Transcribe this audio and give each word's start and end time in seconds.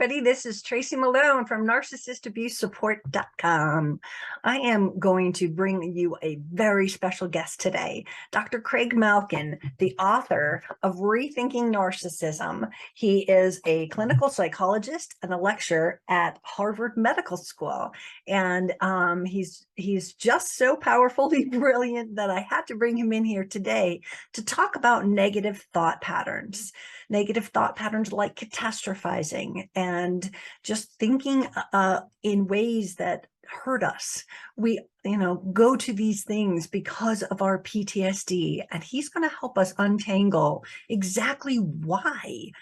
Everybody. 0.00 0.22
This 0.22 0.46
is 0.46 0.62
Tracy 0.62 0.96
Malone 0.96 1.44
from 1.44 1.66
narcissistabusesupport.com. 1.66 4.00
I 4.42 4.56
am 4.56 4.98
going 4.98 5.34
to 5.34 5.50
bring 5.50 5.94
you 5.94 6.16
a 6.22 6.40
very 6.50 6.88
special 6.88 7.28
guest 7.28 7.60
today, 7.60 8.06
Dr. 8.32 8.62
Craig 8.62 8.96
Malkin, 8.96 9.58
the 9.76 9.94
author 9.98 10.62
of 10.82 10.96
Rethinking 10.96 11.70
Narcissism. 11.70 12.70
He 12.94 13.30
is 13.30 13.60
a 13.66 13.88
clinical 13.88 14.30
psychologist 14.30 15.16
and 15.22 15.34
a 15.34 15.36
lecturer 15.36 16.00
at 16.08 16.38
Harvard 16.44 16.96
Medical 16.96 17.36
School. 17.36 17.92
And 18.26 18.72
um, 18.80 19.26
he's 19.26 19.66
he's 19.74 20.14
just 20.14 20.56
so 20.56 20.76
powerfully 20.76 21.44
brilliant 21.50 22.16
that 22.16 22.30
I 22.30 22.40
had 22.40 22.66
to 22.68 22.74
bring 22.74 22.96
him 22.96 23.12
in 23.12 23.26
here 23.26 23.44
today 23.44 24.00
to 24.32 24.42
talk 24.42 24.76
about 24.76 25.06
negative 25.06 25.66
thought 25.74 26.00
patterns 26.00 26.72
negative 27.10 27.48
thought 27.48 27.76
patterns 27.76 28.12
like 28.12 28.36
catastrophizing 28.36 29.68
and 29.74 30.30
just 30.62 30.92
thinking 30.98 31.46
uh, 31.72 32.00
in 32.22 32.46
ways 32.46 32.96
that 32.96 33.26
hurt 33.50 33.82
us. 33.82 34.24
We, 34.56 34.80
you 35.04 35.18
know, 35.18 35.36
go 35.36 35.76
to 35.76 35.92
these 35.92 36.24
things 36.24 36.66
because 36.66 37.22
of 37.24 37.42
our 37.42 37.60
PTSD, 37.60 38.64
and 38.70 38.82
he's 38.82 39.08
going 39.08 39.28
to 39.28 39.36
help 39.36 39.58
us 39.58 39.74
untangle 39.76 40.64
exactly 40.88 41.56
why 41.56 42.52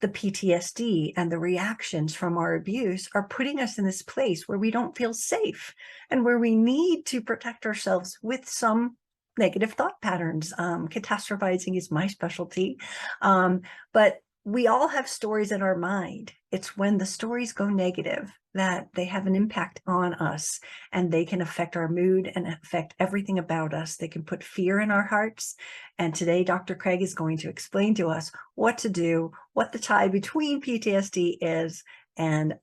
the 0.00 0.08
PTSD 0.08 1.12
and 1.16 1.30
the 1.30 1.38
reactions 1.38 2.14
from 2.14 2.36
our 2.36 2.56
abuse 2.56 3.08
are 3.14 3.28
putting 3.28 3.60
us 3.60 3.78
in 3.78 3.84
this 3.84 4.02
place 4.02 4.48
where 4.48 4.58
we 4.58 4.72
don't 4.72 4.96
feel 4.96 5.14
safe 5.14 5.74
and 6.10 6.24
where 6.24 6.40
we 6.40 6.56
need 6.56 7.06
to 7.06 7.22
protect 7.22 7.64
ourselves 7.64 8.18
with 8.20 8.48
some 8.48 8.96
negative 9.38 9.72
thought 9.72 10.00
patterns. 10.02 10.52
Um, 10.58 10.88
catastrophizing 10.88 11.76
is 11.76 11.90
my 11.90 12.06
specialty. 12.06 12.78
Um, 13.20 13.62
but 13.92 14.20
we 14.44 14.66
all 14.66 14.88
have 14.88 15.08
stories 15.08 15.52
in 15.52 15.62
our 15.62 15.76
mind. 15.76 16.32
It's 16.50 16.76
when 16.76 16.98
the 16.98 17.06
stories 17.06 17.52
go 17.52 17.68
negative 17.68 18.32
that 18.54 18.88
they 18.94 19.06
have 19.06 19.26
an 19.26 19.34
impact 19.34 19.80
on 19.86 20.14
us 20.14 20.60
and 20.92 21.10
they 21.10 21.24
can 21.24 21.40
affect 21.40 21.76
our 21.76 21.88
mood 21.88 22.30
and 22.34 22.46
affect 22.46 22.94
everything 22.98 23.38
about 23.38 23.72
us. 23.72 23.96
They 23.96 24.08
can 24.08 24.24
put 24.24 24.42
fear 24.42 24.80
in 24.80 24.90
our 24.90 25.04
hearts. 25.04 25.54
And 25.98 26.14
today, 26.14 26.44
Dr. 26.44 26.74
Craig 26.74 27.02
is 27.02 27.14
going 27.14 27.38
to 27.38 27.48
explain 27.48 27.94
to 27.94 28.08
us 28.08 28.30
what 28.54 28.78
to 28.78 28.90
do, 28.90 29.32
what 29.54 29.72
the 29.72 29.78
tie 29.78 30.08
between 30.08 30.60
PTSD 30.60 31.38
is, 31.40 31.82
and 32.16 32.54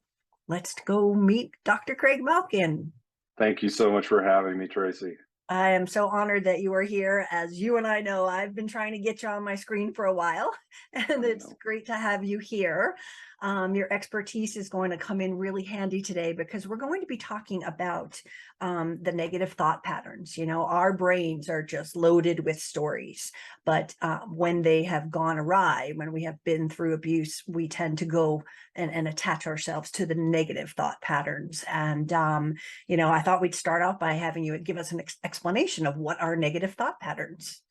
let's 0.48 0.76
go 0.86 1.14
meet 1.14 1.52
Dr. 1.64 1.96
Craig 1.96 2.22
Malkin. 2.22 2.92
Thank 3.38 3.64
you 3.64 3.70
so 3.70 3.92
much 3.92 4.06
for 4.06 4.22
having 4.22 4.58
me, 4.58 4.68
Tracy. 4.68 5.16
I 5.50 5.72
am 5.72 5.88
so 5.88 6.08
honored 6.08 6.44
that 6.44 6.60
you 6.60 6.74
are 6.76 6.84
here. 6.84 7.26
As 7.32 7.60
you 7.60 7.78
and 7.78 7.88
I 7.88 8.02
know, 8.02 8.28
I've 8.28 8.54
been 8.54 8.68
trying 8.68 8.92
to 8.92 9.00
get 9.00 9.24
you 9.24 9.30
on 9.30 9.44
my 9.44 9.56
screen 9.56 9.94
for 9.94 10.06
a 10.06 10.14
while, 10.14 10.52
and 10.94 11.26
it's 11.26 11.52
great 11.60 11.88
to 11.88 11.96
have 11.96 12.24
you 12.24 12.38
here. 12.38 12.96
Um, 13.42 13.74
your 13.74 13.92
expertise 13.92 14.58
is 14.58 14.70
going 14.70 14.92
to 14.92 14.98
come 14.98 15.22
in 15.22 15.38
really 15.38 15.64
handy 15.64 16.02
today 16.02 16.34
because 16.34 16.68
we're 16.68 16.76
going 16.76 17.02
to 17.02 17.08
be 17.08 17.18
talking 17.18 17.64
about 17.64 18.22
um, 18.60 19.00
the 19.02 19.14
negative 19.14 19.54
thought 19.54 19.82
patterns. 19.82 20.38
You 20.38 20.46
know, 20.46 20.66
our 20.66 20.92
brains 20.92 21.50
are 21.50 21.64
just 21.64 21.96
loaded 21.96 22.44
with 22.44 22.60
stories, 22.60 23.32
but 23.66 23.96
uh, 24.02 24.20
when 24.30 24.62
they 24.62 24.84
have 24.84 25.10
gone 25.10 25.40
awry, 25.40 25.94
when 25.96 26.12
we 26.12 26.24
have 26.24 26.44
been 26.44 26.68
through 26.68 26.94
abuse, 26.94 27.42
we 27.48 27.70
tend 27.70 28.00
to 28.00 28.06
go 28.06 28.44
and, 28.76 28.92
and 28.92 29.08
attach 29.08 29.48
ourselves 29.48 29.90
to 29.92 30.06
the 30.06 30.16
negative 30.16 30.74
thought 30.76 31.02
patterns. 31.02 31.64
And, 31.72 32.12
um, 32.12 32.56
you 32.88 32.98
know, 32.98 33.10
I 33.10 33.22
thought 33.22 33.42
we'd 33.42 33.56
start 33.56 33.82
off 33.82 34.00
by 34.00 34.14
having 34.14 34.44
you 34.44 34.58
give 34.58 34.78
us 34.78 34.92
an 34.92 35.00
ex 35.00 35.39
explanation 35.40 35.88
of 35.88 35.96
what 35.96 36.22
are 36.22 36.36
negative 36.36 36.74
thought 36.74 37.00
patterns. 37.00 37.62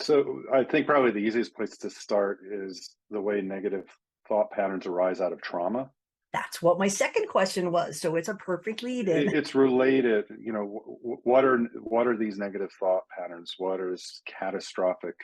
So 0.00 0.42
I 0.54 0.62
think 0.62 0.86
probably 0.86 1.10
the 1.10 1.18
easiest 1.18 1.56
place 1.56 1.76
to 1.78 1.90
start 1.90 2.38
is 2.48 2.94
the 3.10 3.20
way 3.20 3.40
negative 3.40 3.86
thought 4.28 4.52
patterns 4.52 4.86
arise 4.86 5.20
out 5.20 5.32
of 5.32 5.42
trauma? 5.42 5.90
That's 6.32 6.62
what 6.62 6.78
my 6.78 6.86
second 6.86 7.26
question 7.28 7.72
was. 7.72 8.00
So 8.00 8.14
it's 8.14 8.28
a 8.28 8.34
perfect 8.34 8.84
lead 8.84 9.08
in. 9.08 9.34
It's 9.34 9.56
related, 9.56 10.26
you 10.38 10.52
know, 10.52 10.82
what 11.24 11.44
are 11.44 11.58
what 11.82 12.06
are 12.06 12.16
these 12.16 12.38
negative 12.38 12.70
thought 12.78 13.04
patterns? 13.16 13.54
What 13.58 13.80
is 13.80 14.20
catastrophic 14.26 15.16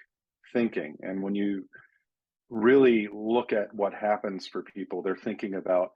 thinking? 0.52 0.96
And 1.02 1.22
when 1.22 1.36
you 1.36 1.68
really 2.50 3.08
look 3.12 3.52
at 3.52 3.72
what 3.72 3.94
happens 3.94 4.48
for 4.48 4.62
people, 4.62 5.02
they're 5.02 5.14
thinking 5.14 5.54
about 5.54 5.90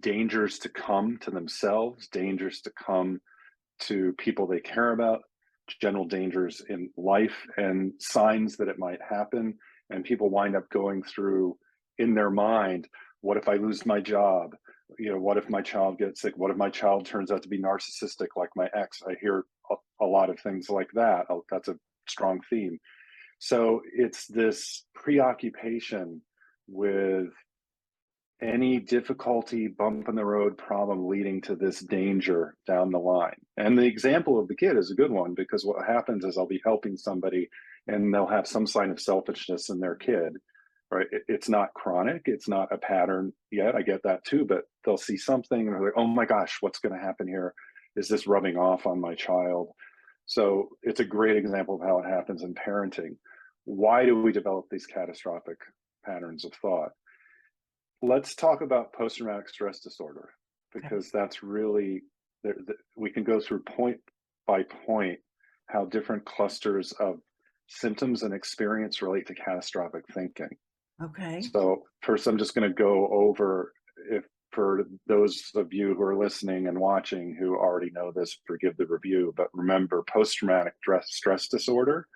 dangers 0.00 0.58
to 0.60 0.70
come 0.70 1.18
to 1.18 1.30
themselves, 1.30 2.08
dangers 2.08 2.62
to 2.62 2.70
come 2.70 3.20
to 3.80 4.12
people 4.18 4.46
they 4.46 4.60
care 4.60 4.92
about, 4.92 5.22
general 5.80 6.04
dangers 6.04 6.62
in 6.68 6.90
life 6.96 7.46
and 7.56 7.92
signs 7.98 8.56
that 8.56 8.68
it 8.68 8.78
might 8.78 9.00
happen. 9.02 9.54
And 9.90 10.04
people 10.04 10.30
wind 10.30 10.56
up 10.56 10.68
going 10.70 11.02
through 11.02 11.56
in 11.98 12.14
their 12.14 12.30
mind 12.30 12.88
what 13.26 13.36
if 13.36 13.48
i 13.48 13.54
lose 13.54 13.84
my 13.84 14.00
job? 14.00 14.54
You 15.00 15.10
know 15.10 15.18
what 15.18 15.36
if 15.36 15.50
my 15.50 15.60
child 15.60 15.98
gets 15.98 16.20
sick? 16.20 16.34
What 16.36 16.52
if 16.52 16.56
my 16.56 16.70
child 16.70 17.06
turns 17.06 17.32
out 17.32 17.42
to 17.42 17.48
be 17.48 17.58
narcissistic 17.58 18.28
like 18.36 18.50
my 18.54 18.68
ex? 18.72 19.02
I 19.06 19.14
hear 19.20 19.44
a, 19.70 19.74
a 20.00 20.06
lot 20.06 20.30
of 20.30 20.38
things 20.38 20.70
like 20.70 20.90
that. 20.94 21.26
Oh, 21.28 21.44
that's 21.50 21.66
a 21.66 21.76
strong 22.08 22.40
theme. 22.48 22.78
So 23.40 23.82
it's 23.92 24.28
this 24.28 24.84
preoccupation 24.94 26.22
with 26.68 27.30
any 28.42 28.78
difficulty 28.78 29.66
bump 29.66 30.08
in 30.08 30.14
the 30.14 30.24
road 30.24 30.58
problem 30.58 31.08
leading 31.08 31.40
to 31.40 31.56
this 31.56 31.80
danger 31.80 32.54
down 32.66 32.90
the 32.90 32.98
line 32.98 33.36
and 33.56 33.78
the 33.78 33.86
example 33.86 34.38
of 34.38 34.46
the 34.46 34.54
kid 34.54 34.76
is 34.76 34.90
a 34.90 34.94
good 34.94 35.10
one 35.10 35.32
because 35.34 35.64
what 35.64 35.86
happens 35.86 36.24
is 36.24 36.36
i'll 36.36 36.46
be 36.46 36.60
helping 36.64 36.96
somebody 36.96 37.48
and 37.86 38.12
they'll 38.12 38.26
have 38.26 38.46
some 38.46 38.66
sign 38.66 38.90
of 38.90 39.00
selfishness 39.00 39.70
in 39.70 39.80
their 39.80 39.94
kid 39.94 40.34
right? 40.90 41.06
It, 41.10 41.22
it's 41.28 41.48
not 41.48 41.74
chronic, 41.74 42.22
it's 42.26 42.48
not 42.48 42.72
a 42.72 42.78
pattern 42.78 43.32
yet. 43.50 43.74
I 43.74 43.82
get 43.82 44.02
that 44.04 44.24
too, 44.24 44.44
but 44.44 44.62
they'll 44.84 44.96
see 44.96 45.16
something 45.16 45.58
and 45.58 45.68
they're 45.68 45.82
like, 45.82 45.92
oh 45.96 46.06
my 46.06 46.24
gosh, 46.24 46.58
what's 46.60 46.78
going 46.78 46.94
to 46.94 47.04
happen 47.04 47.26
here? 47.26 47.54
Is 47.96 48.08
this 48.08 48.26
rubbing 48.26 48.56
off 48.56 48.86
on 48.86 49.00
my 49.00 49.14
child? 49.14 49.70
So 50.26 50.70
it's 50.82 51.00
a 51.00 51.04
great 51.04 51.36
example 51.36 51.76
of 51.76 51.82
how 51.82 51.98
it 52.00 52.06
happens 52.06 52.42
in 52.42 52.54
parenting. 52.54 53.16
Why 53.64 54.04
do 54.04 54.20
we 54.20 54.32
develop 54.32 54.66
these 54.70 54.86
catastrophic 54.86 55.58
patterns 56.04 56.44
of 56.44 56.52
thought? 56.54 56.90
Let's 58.06 58.36
talk 58.36 58.60
about 58.60 58.92
post 58.92 59.16
traumatic 59.16 59.48
stress 59.48 59.80
disorder 59.80 60.30
because 60.72 61.08
okay. 61.08 61.18
that's 61.18 61.42
really, 61.42 62.02
we 62.94 63.10
can 63.10 63.24
go 63.24 63.40
through 63.40 63.64
point 63.64 63.98
by 64.46 64.62
point 64.86 65.18
how 65.66 65.86
different 65.86 66.24
clusters 66.24 66.92
of 66.92 67.16
symptoms 67.66 68.22
and 68.22 68.32
experience 68.32 69.02
relate 69.02 69.26
to 69.26 69.34
catastrophic 69.34 70.04
thinking. 70.14 70.50
Okay. 71.02 71.42
So 71.52 71.82
first, 72.02 72.28
I'm 72.28 72.38
just 72.38 72.54
going 72.54 72.68
to 72.68 72.74
go 72.74 73.08
over 73.10 73.72
if 74.08 74.24
for 74.52 74.86
those 75.08 75.50
of 75.56 75.72
you 75.72 75.94
who 75.94 76.02
are 76.02 76.16
listening 76.16 76.68
and 76.68 76.78
watching 76.78 77.36
who 77.38 77.56
already 77.56 77.90
know 77.90 78.12
this, 78.14 78.38
forgive 78.46 78.76
the 78.76 78.86
review. 78.86 79.34
But 79.36 79.48
remember, 79.52 80.04
post-traumatic 80.08 80.74
stress 81.08 81.48
disorder 81.48 82.06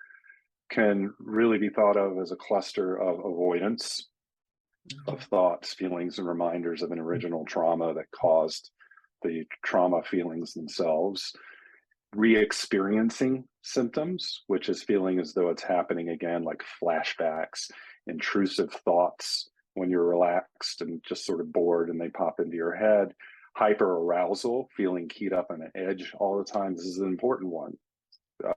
can 0.71 1.13
really 1.19 1.57
be 1.57 1.67
thought 1.67 1.97
of 1.97 2.17
as 2.17 2.31
a 2.31 2.37
cluster 2.37 2.95
of 2.95 3.19
avoidance. 3.19 4.07
Of 5.07 5.21
thoughts, 5.23 5.73
feelings, 5.73 6.17
and 6.17 6.27
reminders 6.27 6.81
of 6.81 6.91
an 6.91 6.99
original 6.99 7.45
trauma 7.45 7.93
that 7.93 8.11
caused 8.11 8.71
the 9.21 9.45
trauma 9.63 10.01
feelings 10.03 10.53
themselves. 10.53 11.33
Re-experiencing 12.13 13.45
symptoms, 13.61 14.43
which 14.47 14.67
is 14.69 14.83
feeling 14.83 15.19
as 15.19 15.33
though 15.33 15.49
it's 15.49 15.63
happening 15.63 16.09
again, 16.09 16.43
like 16.43 16.63
flashbacks, 16.83 17.71
intrusive 18.07 18.71
thoughts 18.71 19.49
when 19.75 19.89
you're 19.89 20.07
relaxed 20.07 20.81
and 20.81 21.01
just 21.07 21.25
sort 21.25 21.39
of 21.39 21.53
bored 21.53 21.89
and 21.89 22.01
they 22.01 22.09
pop 22.09 22.39
into 22.39 22.57
your 22.57 22.75
head. 22.75 23.13
Hyper 23.55 23.97
arousal, 23.97 24.69
feeling 24.75 25.07
keyed 25.07 25.33
up 25.33 25.47
on 25.51 25.61
an 25.61 25.71
edge 25.75 26.13
all 26.17 26.37
the 26.37 26.43
time. 26.43 26.75
This 26.75 26.85
is 26.85 26.97
an 26.97 27.07
important 27.07 27.51
one. 27.51 27.77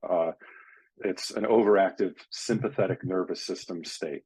Uh, 0.08 0.32
it's 0.98 1.30
an 1.32 1.44
overactive 1.44 2.14
sympathetic 2.30 3.04
nervous 3.04 3.44
system 3.44 3.84
state 3.84 4.22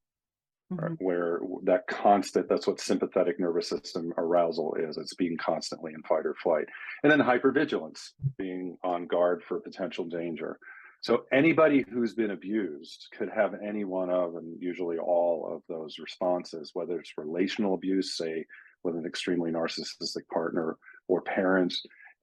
mm-hmm. 0.72 0.84
right, 0.84 0.96
where 0.98 1.40
that 1.64 1.86
constant, 1.86 2.48
that's 2.48 2.66
what 2.66 2.80
sympathetic 2.80 3.38
nervous 3.38 3.68
system 3.68 4.12
arousal 4.16 4.74
is. 4.74 4.96
It's 4.96 5.14
being 5.14 5.36
constantly 5.36 5.92
in 5.94 6.02
fight 6.02 6.26
or 6.26 6.34
flight. 6.34 6.66
And 7.02 7.10
then 7.10 7.20
hypervigilance, 7.20 8.10
being 8.36 8.76
on 8.82 9.06
guard 9.06 9.42
for 9.42 9.60
potential 9.60 10.04
danger. 10.04 10.58
So 11.00 11.24
anybody 11.32 11.84
who's 11.88 12.14
been 12.14 12.32
abused 12.32 13.06
could 13.16 13.28
have 13.30 13.54
any 13.64 13.84
one 13.84 14.10
of, 14.10 14.34
and 14.34 14.60
usually 14.60 14.98
all 14.98 15.48
of 15.54 15.62
those 15.68 15.98
responses, 15.98 16.72
whether 16.74 16.98
it's 16.98 17.12
relational 17.16 17.74
abuse, 17.74 18.16
say 18.16 18.44
with 18.82 18.96
an 18.96 19.06
extremely 19.06 19.50
narcissistic 19.50 20.26
partner 20.32 20.76
or 21.06 21.20
parent 21.22 21.74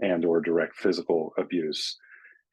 and 0.01 0.25
or 0.25 0.41
direct 0.41 0.75
physical 0.75 1.33
abuse. 1.37 1.97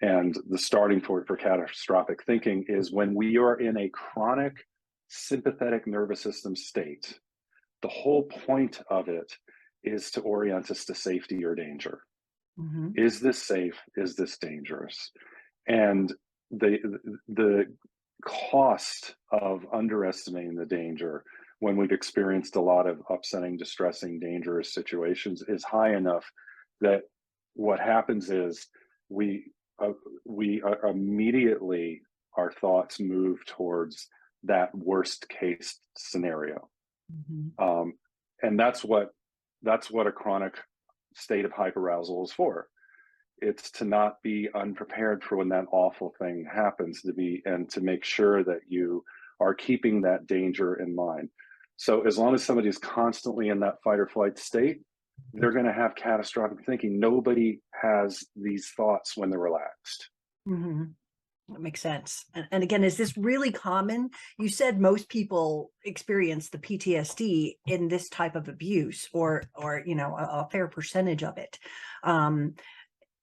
And 0.00 0.36
the 0.48 0.58
starting 0.58 1.00
point 1.00 1.26
for 1.26 1.36
catastrophic 1.36 2.24
thinking 2.24 2.64
is 2.68 2.92
when 2.92 3.14
we 3.14 3.36
are 3.38 3.60
in 3.60 3.76
a 3.76 3.88
chronic 3.90 4.54
sympathetic 5.14 5.86
nervous 5.86 6.20
system 6.20 6.56
state, 6.56 7.18
the 7.82 7.88
whole 7.88 8.24
point 8.46 8.80
of 8.90 9.08
it 9.08 9.32
is 9.84 10.10
to 10.12 10.20
orient 10.20 10.70
us 10.70 10.84
to 10.86 10.94
safety 10.94 11.44
or 11.44 11.54
danger. 11.54 12.00
Mm-hmm. 12.58 12.90
Is 12.96 13.20
this 13.20 13.42
safe? 13.42 13.78
Is 13.96 14.14
this 14.16 14.38
dangerous? 14.38 15.10
and 15.66 16.12
the 16.50 16.78
the 17.28 17.64
cost 18.24 19.14
of 19.32 19.64
underestimating 19.72 20.54
the 20.54 20.66
danger 20.66 21.24
when 21.58 21.76
we've 21.76 21.92
experienced 21.92 22.56
a 22.56 22.60
lot 22.60 22.86
of 22.86 23.00
upsetting, 23.10 23.56
distressing, 23.56 24.18
dangerous 24.18 24.72
situations 24.72 25.42
is 25.46 25.64
high 25.64 25.94
enough 25.94 26.24
that 26.80 27.02
what 27.54 27.80
happens 27.80 28.30
is 28.30 28.66
we 29.08 29.44
uh, 29.82 29.92
we 30.24 30.62
uh, 30.62 30.88
immediately 30.88 32.02
our 32.36 32.52
thoughts 32.52 33.00
move 33.00 33.44
towards 33.46 34.08
that 34.44 34.74
worst 34.74 35.28
case 35.28 35.80
scenario. 35.96 36.68
Mhm. 37.12 37.52
um, 37.58 37.94
and 38.42 38.58
that's 38.58 38.82
what 38.84 39.10
that's 39.62 39.90
what 39.90 40.06
a 40.06 40.12
chronic 40.12 40.58
state 41.14 41.44
of 41.44 41.52
hyperarousal 41.52 42.24
is 42.24 42.32
for. 42.32 42.68
It's 43.38 43.70
to 43.72 43.84
not 43.84 44.22
be 44.22 44.48
unprepared 44.54 45.22
for 45.22 45.36
when 45.36 45.48
that 45.50 45.66
awful 45.72 46.14
thing 46.18 46.44
happens 46.50 47.02
to 47.02 47.12
be 47.12 47.42
and 47.44 47.68
to 47.70 47.80
make 47.80 48.04
sure 48.04 48.42
that 48.44 48.60
you 48.68 49.04
are 49.40 49.54
keeping 49.54 50.02
that 50.02 50.26
danger 50.26 50.74
in 50.76 50.94
mind. 50.94 51.28
So 51.76 52.02
as 52.06 52.16
long 52.18 52.34
as 52.34 52.42
somebody's 52.44 52.78
constantly 52.78 53.48
in 53.48 53.60
that 53.60 53.82
fight 53.82 53.98
or 54.00 54.06
flight 54.08 54.38
state 54.38 54.82
they're 55.34 55.52
going 55.52 55.66
to 55.66 55.72
have 55.72 55.94
catastrophic 55.94 56.64
thinking. 56.66 56.98
Nobody 56.98 57.60
has 57.80 58.24
these 58.34 58.70
thoughts 58.76 59.16
when 59.16 59.30
they're 59.30 59.38
relaxed. 59.38 60.10
Mhm. 60.48 60.94
That 61.52 61.60
makes 61.60 61.80
sense. 61.80 62.24
And, 62.34 62.46
and 62.50 62.62
again, 62.62 62.84
is 62.84 62.96
this 62.96 63.16
really 63.16 63.52
common? 63.52 64.10
You 64.38 64.48
said 64.48 64.80
most 64.80 65.08
people 65.08 65.70
experience 65.84 66.48
the 66.48 66.58
PTSD 66.58 67.56
in 67.66 67.88
this 67.88 68.08
type 68.08 68.36
of 68.36 68.48
abuse, 68.48 69.08
or 69.12 69.42
or 69.54 69.82
you 69.84 69.94
know 69.94 70.16
a, 70.16 70.44
a 70.44 70.48
fair 70.50 70.68
percentage 70.68 71.22
of 71.22 71.36
it. 71.38 71.58
Um, 72.02 72.54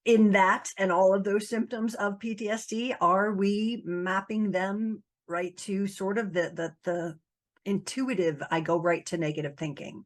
in 0.05 0.31
that 0.31 0.69
and 0.77 0.91
all 0.91 1.13
of 1.13 1.23
those 1.23 1.49
symptoms 1.49 1.95
of 1.95 2.19
PTSD, 2.19 2.95
are 3.01 3.33
we 3.33 3.81
mapping 3.85 4.51
them 4.51 5.03
right 5.27 5.55
to 5.57 5.87
sort 5.87 6.17
of 6.17 6.33
the 6.33 6.51
the 6.55 6.73
the 6.83 7.17
intuitive? 7.65 8.41
I 8.51 8.61
go 8.61 8.77
right 8.79 9.05
to 9.07 9.17
negative 9.17 9.55
thinking. 9.57 10.05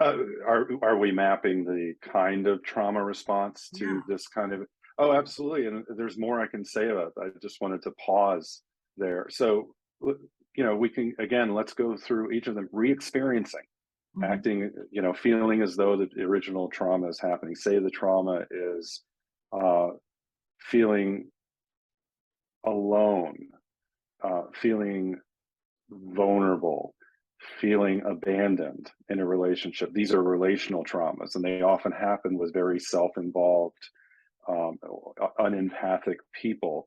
uh, 0.00 0.16
are 0.46 0.68
are 0.82 0.96
we 0.98 1.12
mapping 1.12 1.64
the 1.64 1.94
kind 2.00 2.46
of 2.46 2.62
trauma 2.62 3.02
response 3.04 3.70
to 3.76 3.84
Yeah. 3.86 4.00
this 4.08 4.26
kind 4.28 4.52
of 4.52 4.66
oh 4.98 5.12
absolutely 5.12 5.66
and 5.66 5.84
there's 5.96 6.18
more 6.18 6.40
i 6.40 6.46
can 6.46 6.64
say 6.64 6.88
about 6.88 7.12
that 7.14 7.22
i 7.34 7.38
just 7.40 7.60
wanted 7.60 7.82
to 7.82 7.90
pause 7.92 8.62
there. 8.96 9.26
So 9.28 9.74
you 10.00 10.62
know 10.64 10.76
we 10.76 10.88
can 10.88 11.14
again 11.18 11.52
let's 11.54 11.72
go 11.74 11.96
through 11.96 12.30
each 12.30 12.46
of 12.46 12.54
them 12.54 12.68
re-experiencing 12.72 13.62
Mhm. 14.16 14.30
acting 14.30 14.70
you 14.92 15.02
know 15.02 15.12
feeling 15.12 15.60
as 15.62 15.74
though 15.74 15.96
the 15.96 16.08
original 16.22 16.68
trauma 16.68 17.08
is 17.08 17.18
happening. 17.18 17.56
Say 17.56 17.80
the 17.80 17.90
trauma 17.90 18.46
is 18.50 19.02
uh 19.52 19.88
feeling 20.60 21.30
alone 22.64 23.36
uh 24.22 24.42
feeling 24.54 25.16
vulnerable 25.90 26.94
feeling 27.60 28.02
abandoned 28.06 28.90
in 29.08 29.18
a 29.18 29.26
relationship. 29.26 29.92
These 29.92 30.14
are 30.14 30.22
relational 30.22 30.84
traumas 30.84 31.34
and 31.34 31.44
they 31.44 31.62
often 31.62 31.92
happen 31.92 32.38
with 32.38 32.54
very 32.54 32.78
self-involved 32.78 33.76
um, 34.48 34.78
unempathic 35.38 36.18
people 36.40 36.86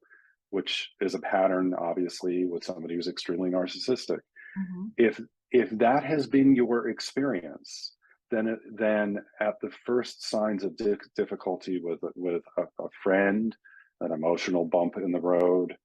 which 0.49 0.91
is 1.01 1.13
a 1.13 1.19
pattern 1.19 1.73
obviously 1.77 2.45
with 2.45 2.63
somebody 2.63 2.95
who's 2.95 3.07
extremely 3.09 3.49
narcissistic. 3.49 4.19
Mhm. 4.57 4.91
if 4.97 5.19
if 5.51 5.69
that 5.71 6.03
has 6.03 6.27
been 6.27 6.55
your 6.55 6.89
experience 6.89 7.93
then 8.31 8.59
then 8.73 9.17
at 9.39 9.55
the 9.61 9.69
first 9.85 10.27
signs 10.27 10.63
of 10.63 10.75
di- 10.77 10.95
difficulty 11.15 11.79
with 11.81 11.99
with 12.15 12.43
a, 12.57 12.63
a 12.83 12.89
friend 13.03 13.55
an 14.01 14.11
emotional 14.11 14.65
bump 14.65 14.95
in 14.97 15.11
the 15.11 15.19
road 15.21 15.75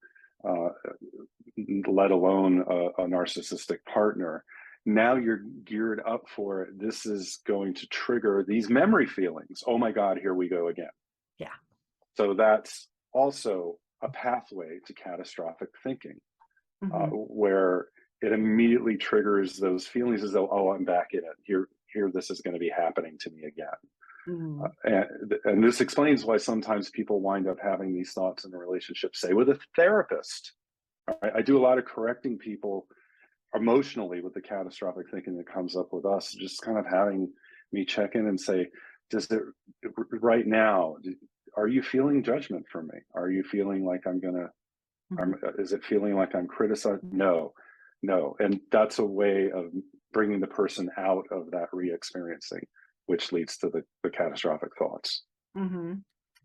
uh, 0.48 0.70
let 1.86 2.10
alone 2.10 2.64
a, 2.68 3.02
a 3.02 3.06
narcissistic 3.06 3.78
partner 3.92 4.44
now 4.84 5.14
you're 5.14 5.42
geared 5.64 6.02
up 6.04 6.24
for 6.28 6.62
it. 6.62 6.76
This 6.76 7.06
is 7.06 7.38
going 7.46 7.72
to 7.74 7.86
trigger 7.86 8.44
these 8.46 8.68
memory 8.68 9.06
feelings. 9.06 9.62
Oh 9.66 9.78
my 9.78 9.92
god 9.92 10.18
here 10.18 10.34
we 10.34 10.48
go 10.48 10.68
again 10.68 10.90
Yeah. 11.38 11.48
so 12.16 12.34
that's 12.34 12.88
also 13.12 13.78
a 14.02 14.08
pathway 14.10 14.78
to 14.86 14.92
catastrophic 14.94 15.68
thinking 15.82 16.20
uh, 16.82 16.86
Mhm. 17.06 17.26
where 17.28 17.88
it 18.20 18.32
immediately 18.32 18.96
triggers 18.96 19.56
those 19.56 19.86
feelings 19.86 20.22
as 20.24 20.32
though, 20.32 20.48
oh, 20.50 20.70
I'm 20.72 20.84
back 20.84 21.08
in 21.12 21.20
it. 21.20 21.36
Here, 21.44 21.68
here, 21.92 22.10
this 22.12 22.30
is 22.30 22.40
going 22.40 22.54
to 22.54 22.60
be 22.60 22.68
happening 22.68 23.16
to 23.20 23.30
me 23.30 23.44
again. 23.44 23.68
Mhm. 24.28 24.72
And, 24.84 25.34
and 25.44 25.64
this 25.64 25.80
explains 25.80 26.24
why 26.24 26.36
sometimes 26.38 26.90
people 26.90 27.20
wind 27.20 27.46
up 27.48 27.58
having 27.60 27.92
these 27.94 28.12
thoughts 28.12 28.44
in 28.44 28.52
a 28.54 28.58
relationship, 28.58 29.14
say 29.16 29.32
with 29.32 29.48
a 29.48 29.58
therapist. 29.76 30.52
I, 31.22 31.30
I 31.36 31.42
do 31.42 31.56
a 31.58 31.62
lot 31.62 31.78
of 31.78 31.84
correcting 31.84 32.38
people 32.38 32.86
emotionally 33.54 34.20
with 34.20 34.34
the 34.34 34.40
catastrophic 34.40 35.10
thinking 35.10 35.36
that 35.36 35.46
comes 35.46 35.76
up 35.76 35.92
with 35.92 36.04
us, 36.06 36.32
just 36.32 36.62
kind 36.62 36.78
of 36.78 36.86
having 36.86 37.32
me 37.72 37.84
check 37.84 38.14
in 38.14 38.26
and 38.26 38.40
say, 38.40 38.68
does 39.12 39.28
it 39.30 39.42
right 40.10 40.46
now, 40.46 40.96
are 41.56 41.68
you 41.68 41.82
feeling 41.82 42.24
judgment 42.24 42.64
for 42.72 42.82
me? 42.82 42.98
Are 43.14 43.30
you 43.30 43.44
feeling 43.44 43.84
like 43.84 44.06
I'm 44.06 44.20
to 44.20 44.48
I'm, 45.18 45.34
is 45.58 45.72
it 45.72 45.84
feeling 45.84 46.16
like 46.16 46.34
I'm 46.34 46.46
criticized? 46.46 47.02
No, 47.12 47.52
no. 48.02 48.34
And 48.40 48.60
that's 48.70 48.98
a 48.98 49.04
way 49.04 49.50
of 49.50 49.66
bringing 50.12 50.40
the 50.40 50.46
person 50.46 50.90
out 50.96 51.24
of 51.30 51.50
that 51.50 51.68
re 51.72 51.92
experiencing, 51.92 52.66
which 53.06 53.30
leads 53.30 53.58
to 53.58 53.68
the, 53.68 53.82
the 54.02 54.10
catastrophic 54.10 54.70
thoughts. 54.78 55.24
hmm 55.54 55.94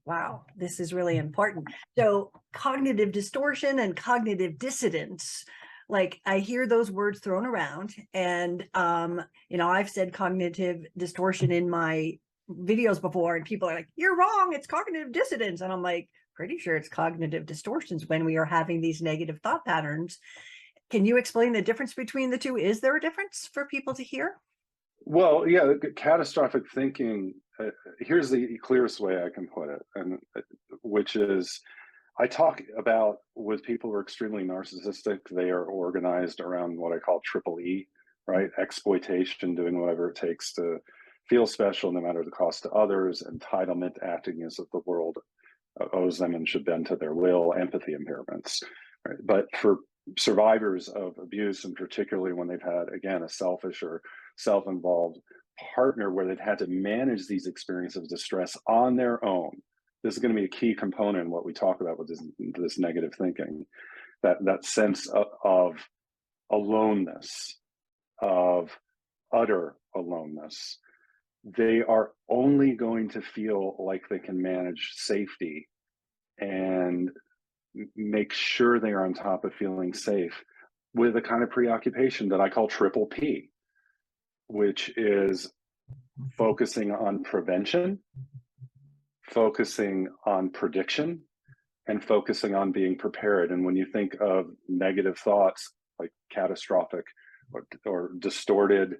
Wow, 0.06 0.46
this 0.56 0.80
is 0.80 0.94
really 0.94 1.18
important. 1.18 1.68
So, 1.98 2.31
cognitive 2.54 3.12
distortion 3.12 3.80
and 3.80 3.94
cognitive 3.94 4.58
dissonance, 4.58 5.44
like 5.90 6.22
I 6.25 6.40
hear 6.40 6.66
those 6.66 6.90
words 6.90 7.19
thrown 7.19 7.46
around, 7.46 7.94
and 8.14 8.66
um, 8.74 9.22
you 9.50 9.58
know, 9.58 9.68
I've 9.68 9.90
said 9.90 10.14
cognitive 10.14 10.86
distortion 10.96 11.52
in 11.52 11.69
my 11.69 12.19
videos 12.50 13.02
before, 13.02 13.36
and 13.36 13.46
people 13.46 13.70
are 13.70 13.76
like, 13.76 13.90
"You're 13.96 14.18
wrong. 14.18 14.54
It's 14.54 14.68
cognitive 14.68 15.12
dissonance," 15.12 15.62
and 15.62 15.72
I'm 15.72 15.82
like, 15.82 16.10
pretty 16.38 16.60
sure 16.60 16.76
it's 16.76 16.88
cognitive 16.88 17.46
distortions 17.46 18.08
when 18.08 18.24
we 18.24 18.38
are 18.38 18.46
having 18.46 18.80
these 18.80 19.02
negative 19.02 19.40
thought 19.42 19.66
patterns. 19.66 20.20
Can 20.92 21.06
you 21.06 21.18
explain 21.18 21.52
the 21.52 21.62
difference 21.62 21.96
between 21.96 22.30
the 22.30 22.38
two? 22.38 22.56
Is 22.58 22.80
there 22.80 22.96
a 22.96 23.02
difference 23.02 23.50
for 23.52 23.66
people 23.66 23.94
to 23.96 24.04
hear? 24.04 24.38
Well, 25.04 25.48
yeah, 25.48 25.74
catastrophic 25.95 26.64
thinking. 26.74 27.33
Uh, 27.60 27.71
here's 28.00 28.30
the 28.30 28.57
clearest 28.60 29.00
way 29.00 29.21
I 29.21 29.30
can 29.33 29.48
put 29.48 29.69
it, 29.69 29.81
and 29.95 30.19
uh, 30.38 30.42
which 30.83 31.16
is, 31.16 31.60
I 32.19 32.28
talk 32.28 32.62
about 32.78 33.18
with 33.36 33.64
people 33.64 33.90
who 33.90 33.95
are 33.95 34.02
extremely 34.02 34.44
narcissistic. 34.44 35.19
They 35.31 35.50
are 35.50 35.66
organized 35.66 36.40
around 36.40 36.78
what 36.78 36.94
I 36.94 37.00
call 37.00 37.19
triple 37.26 37.60
E, 37.60 37.88
right? 38.28 38.50
Exploitation, 38.60 39.56
doing 39.56 39.81
whatever 39.81 40.10
it 40.10 40.16
takes 40.16 40.54
to 40.54 40.78
feel 41.30 41.48
special, 41.48 41.92
no 41.92 42.02
matter 42.02 42.24
the 42.24 42.31
cost 42.31 42.64
to 42.64 42.72
others. 42.72 43.24
Entitlement, 43.24 44.02
acting 44.04 44.44
as 44.44 44.60
if 44.60 44.66
the 44.72 44.81
world 44.86 45.18
uh, 45.80 45.86
owes 45.94 46.18
them 46.18 46.36
and 46.36 46.48
should 46.48 46.66
bend 46.66 46.88
to 46.88 46.96
their 46.96 47.14
will. 47.14 47.54
Empathy 47.54 47.94
impairments, 47.94 48.64
right? 49.07 49.18
But 49.24 49.46
for 49.56 49.78
survivors 50.18 50.88
of 50.88 51.18
abuse, 51.22 51.66
and 51.66 51.76
particularly 51.76 52.34
when 52.34 52.48
they've 52.48 52.62
had 52.62 52.94
again 52.94 53.24
a 53.24 53.30
selfish 53.30 53.84
or 53.84 54.02
self-involved 54.38 55.19
partner 55.76 56.12
where 56.12 56.28
they've 56.28 56.40
had 56.40 56.60
to 56.60 56.68
manage 56.68 57.28
these 57.28 57.48
experiences 57.48 58.04
of 58.04 58.07
distress 58.07 58.56
on 58.68 58.96
their 58.96 59.24
own 59.26 59.52
this 60.04 60.16
is 60.16 60.22
going 60.22 60.34
to 60.34 60.40
be 60.40 60.46
a 60.46 60.50
key 60.50 60.74
component 60.74 61.26
in 61.26 61.31
what 61.31 61.46
we 61.46 61.54
talk 61.54 61.81
about 61.81 61.98
with 62.00 62.07
this, 62.07 62.24
this 62.40 62.80
negative 62.80 63.14
thinking 63.18 63.66
that 64.24 64.38
that 64.46 64.66
sense 64.66 65.07
of, 65.07 65.26
of 65.44 65.74
aloneness 66.52 67.57
of 68.22 68.69
utter 69.36 69.76
aloneness 69.96 70.80
they 71.56 71.81
are 71.87 72.11
only 72.30 72.73
going 72.73 73.09
to 73.09 73.21
feel 73.21 73.75
like 73.80 74.04
they 74.09 74.19
can 74.19 74.42
manage 74.42 74.92
safety 74.95 75.68
and 76.39 77.09
make 77.95 78.33
sure 78.33 78.80
they 78.80 78.92
are 78.92 79.06
on 79.06 79.13
top 79.13 79.45
of 79.45 79.54
feeling 79.54 79.94
safe 79.94 80.44
with 80.94 81.16
a 81.16 81.21
kind 81.21 81.44
of 81.44 81.49
preoccupation 81.49 82.30
that 82.30 82.42
I 82.42 82.49
call 82.49 82.68
triple 82.68 83.06
P, 83.06 83.49
which 84.47 84.92
is 84.97 85.51
focusing 86.37 86.92
on 86.92 87.23
prevention, 87.23 87.99
focusing 89.30 90.07
on 90.25 90.49
prediction, 90.49 91.21
and 91.87 92.04
focusing 92.04 92.56
on 92.56 92.71
being 92.71 92.97
prepared. 92.97 93.51
And 93.51 93.66
when 93.66 93.75
you 93.75 93.85
think 93.85 94.16
of 94.19 94.47
negative 94.68 95.18
thoughts 95.18 95.71
like 95.99 96.11
catastrophic 96.31 97.06
or, 97.54 97.68
or 97.85 98.11
distorted 98.19 98.95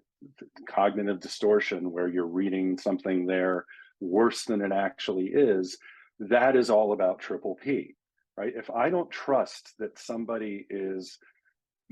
cognitive 0.70 1.20
distortion, 1.20 1.92
where 1.92 2.08
you're 2.08 2.26
reading 2.26 2.78
something 2.78 3.26
there 3.26 3.66
worse 4.00 4.46
than 4.46 4.62
it 4.62 4.72
actually 4.72 5.28
is, 5.28 5.78
that 6.20 6.56
is 6.56 6.70
all 6.70 6.94
about 6.94 7.20
triple 7.20 7.56
P, 7.56 7.96
right? 8.36 8.54
If 8.56 8.70
I 8.70 8.90
don't 8.90 9.10
trust 9.12 9.74
that 9.80 10.00
somebody 10.00 10.66
is 10.70 11.18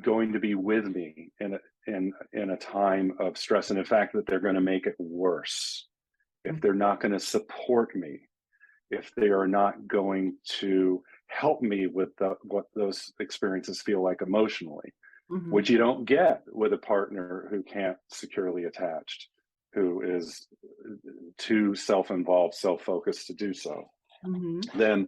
going 0.02 0.34
to 0.34 0.40
be 0.40 0.56
with 0.56 0.86
me 0.86 1.32
in 1.40 1.54
a, 1.54 1.60
in 1.88 2.14
in 2.34 2.50
a 2.50 2.58
time 2.58 3.14
of 3.20 3.38
stress, 3.38 3.70
and 3.70 3.80
in 3.80 3.86
fact 3.86 4.14
that 4.14 4.26
they're 4.28 4.40
going 4.40 4.56
to 4.56 4.62
make 4.62 4.88
it 4.88 4.96
worse, 5.00 5.88
if 6.44 6.60
they're 6.62 6.74
not 6.74 7.00
going 7.00 7.12
to 7.12 7.20
support 7.20 7.96
me, 7.96 8.22
if 8.92 9.12
they 9.16 9.30
are 9.30 9.48
not 9.48 9.88
going 9.88 10.36
to 10.60 11.02
help 11.28 11.62
me 11.62 11.88
with 11.88 12.10
the, 12.18 12.36
what 12.44 12.66
those 12.76 13.12
experiences 13.20 13.82
feel 13.82 14.04
like 14.04 14.22
emotionally, 14.22 14.94
Mhm. 15.30 15.52
which 15.52 15.70
you 15.70 15.78
don't 15.78 16.06
get 16.06 16.44
with 16.48 16.74
a 16.74 16.78
partner 16.78 17.48
who 17.50 17.64
can't 17.64 17.98
securely 18.10 18.66
attached, 18.66 19.30
who 19.74 20.02
is 20.02 20.48
too 21.38 21.76
self-involved, 21.76 22.54
self-focused 22.54 23.28
to 23.28 23.34
do 23.34 23.54
so. 23.54 23.86
Mhm. 24.24 24.62
Then 24.76 25.08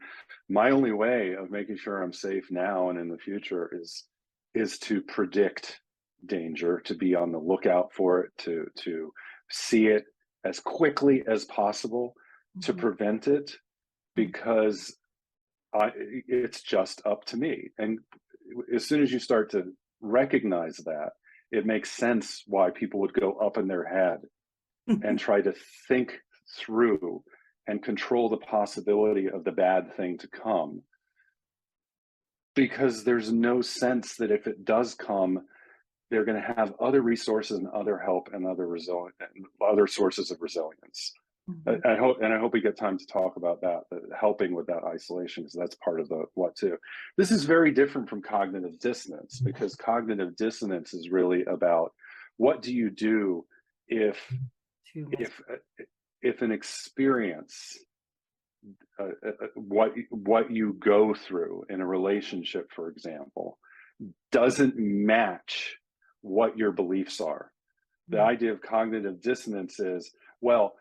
my 0.49 0.71
only 0.71 0.91
way 0.91 1.33
of 1.33 1.51
making 1.51 1.77
sure 1.77 2.01
I'm 2.01 2.13
safe 2.13 2.49
now 2.51 2.89
and 2.89 2.99
in 2.99 3.09
the 3.09 3.17
future 3.17 3.69
is 3.73 4.07
is 4.53 4.79
to 4.79 5.01
predict 5.03 5.81
danger, 6.25 6.79
to 6.81 6.95
be 6.95 7.13
on 7.15 7.31
the 7.31 7.39
lookout 7.39 7.93
for 7.93 8.21
it, 8.23 8.31
to 8.39 8.67
to 8.75 9.13
see 9.51 9.87
it 9.87 10.05
as 10.43 10.59
quickly 10.59 11.23
as 11.27 11.45
possible, 11.45 12.15
to 12.61 12.73
Mhm. 12.73 12.77
prevent 12.79 13.27
it, 13.27 13.51
because 14.15 14.97
I, 15.73 15.91
it's 15.95 16.63
just 16.63 17.05
up 17.05 17.25
to 17.25 17.37
me. 17.37 17.71
And 17.77 17.99
as 18.73 18.85
soon 18.87 19.03
as 19.03 19.11
you 19.11 19.19
start 19.19 19.51
to 19.51 19.75
recognize 20.01 20.77
that, 20.77 21.11
it 21.51 21.65
makes 21.65 21.91
sense 21.91 22.43
why 22.45 22.71
people 22.71 22.99
would 23.01 23.13
go 23.13 23.33
up 23.33 23.57
in 23.57 23.67
their 23.67 23.85
head 23.85 24.19
mm-hmm. 24.89 25.03
and 25.03 25.17
try 25.17 25.41
to 25.41 25.53
think 25.87 26.19
through 26.57 27.23
and 27.67 27.83
control 27.83 28.29
the 28.29 28.37
possibility 28.37 29.29
of 29.29 29.43
the 29.43 29.51
bad 29.51 29.95
thing 29.95 30.17
to 30.19 30.27
come. 30.27 30.81
Because 32.55 33.03
there's 33.03 33.31
no 33.31 33.61
sense 33.61 34.15
that 34.15 34.31
if 34.31 34.47
it 34.47 34.65
does 34.65 34.95
come, 34.95 35.45
they're 36.09 36.25
going 36.25 36.41
to 36.41 36.53
have 36.55 36.73
other 36.79 37.01
resources 37.01 37.57
and 37.57 37.67
other 37.67 37.97
help 37.97 38.29
and 38.33 38.47
other 38.47 38.65
resilient 38.65 39.13
other 39.61 39.87
sources 39.87 40.31
of 40.31 40.41
resilience. 40.41 41.13
I, 41.65 41.93
I 41.93 41.95
hope, 41.95 42.17
and 42.21 42.33
I 42.33 42.39
hope 42.39 42.53
we 42.53 42.61
get 42.61 42.77
time 42.77 42.97
to 42.97 43.05
talk 43.05 43.37
about 43.37 43.61
that, 43.61 43.83
that 43.91 44.01
helping 44.19 44.53
with 44.53 44.67
that 44.67 44.83
isolation, 44.83 45.43
because 45.43 45.53
that's 45.53 45.75
part 45.75 45.99
of 45.99 46.09
the 46.09 46.25
what 46.33 46.55
too. 46.55 46.77
This 47.17 47.31
is 47.31 47.45
very 47.45 47.71
different 47.71 48.09
from 48.09 48.21
cognitive 48.21 48.79
dissonance 48.79 49.39
because 49.39 49.75
cognitive 49.75 50.35
dissonance 50.35 50.93
is 50.93 51.09
really 51.09 51.45
about 51.45 51.93
what 52.37 52.61
do 52.61 52.73
you 52.73 52.89
do 52.89 53.45
if 53.87 54.19
if 54.93 55.41
uh, 55.51 55.83
if 56.21 56.41
an 56.41 56.51
experience 56.51 57.77
uh, 58.99 59.05
uh, 59.25 59.29
uh, 59.29 59.47
what 59.55 59.93
what 60.09 60.51
you 60.51 60.73
go 60.79 61.13
through 61.13 61.63
in 61.69 61.79
a 61.79 61.85
relationship 61.85 62.69
for 62.75 62.89
example 62.89 63.57
doesn't 64.31 64.77
match 64.77 65.77
what 66.21 66.57
your 66.57 66.71
beliefs 66.71 67.21
are. 67.21 67.51
The 68.09 68.21
idea 68.21 68.51
of 68.51 68.61
cognitive 68.61 69.21
dissonance 69.21 69.79
is 69.79 70.11
well 70.41 70.73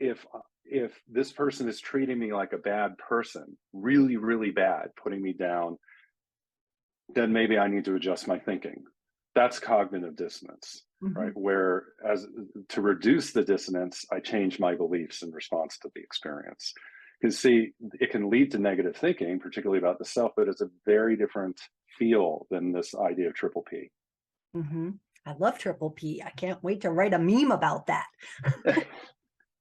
if 0.00 0.26
if 0.64 1.00
this 1.08 1.32
person 1.32 1.68
is 1.68 1.80
treating 1.80 2.18
me 2.18 2.32
like 2.32 2.52
a 2.52 2.58
bad 2.58 2.96
person 2.98 3.56
really 3.72 4.16
really 4.16 4.50
bad 4.50 4.88
putting 5.00 5.22
me 5.22 5.32
down 5.32 5.76
then 7.14 7.32
maybe 7.32 7.58
i 7.58 7.68
need 7.68 7.84
to 7.84 7.94
adjust 7.94 8.26
my 8.26 8.38
thinking 8.38 8.82
that's 9.34 9.58
cognitive 9.58 10.16
dissonance 10.16 10.84
Mhm. 11.02 11.14
right 11.16 11.32
where 11.36 11.84
as 12.08 12.26
to 12.68 12.80
reduce 12.80 13.32
the 13.32 13.44
dissonance 13.44 14.04
i 14.12 14.18
change 14.20 14.58
my 14.58 14.74
beliefs 14.74 15.22
in 15.22 15.30
response 15.30 15.78
to 15.78 15.90
the 15.94 16.00
experience 16.00 16.72
because 17.20 17.38
see 17.38 17.72
it 18.00 18.10
can 18.10 18.30
lead 18.30 18.50
to 18.50 18.58
negative 18.58 18.96
thinking 18.96 19.38
particularly 19.38 19.78
about 19.78 19.98
the 19.98 20.04
self 20.04 20.32
but 20.36 20.48
it's 20.48 20.60
a 20.62 20.70
very 20.86 21.16
different 21.16 21.60
feel 21.98 22.46
than 22.50 22.72
this 22.72 22.94
idea 22.94 23.28
of 23.28 23.34
triple 23.34 23.62
p 23.62 23.90
Mm-hmm. 24.56 24.90
I 25.26 25.34
love 25.38 25.58
triple 25.58 25.90
P. 25.90 26.22
I 26.24 26.30
can't 26.30 26.62
wait 26.62 26.80
to 26.80 26.90
write 26.90 27.14
a 27.14 27.18
meme 27.18 27.52
about 27.52 27.86
that. 27.86 28.06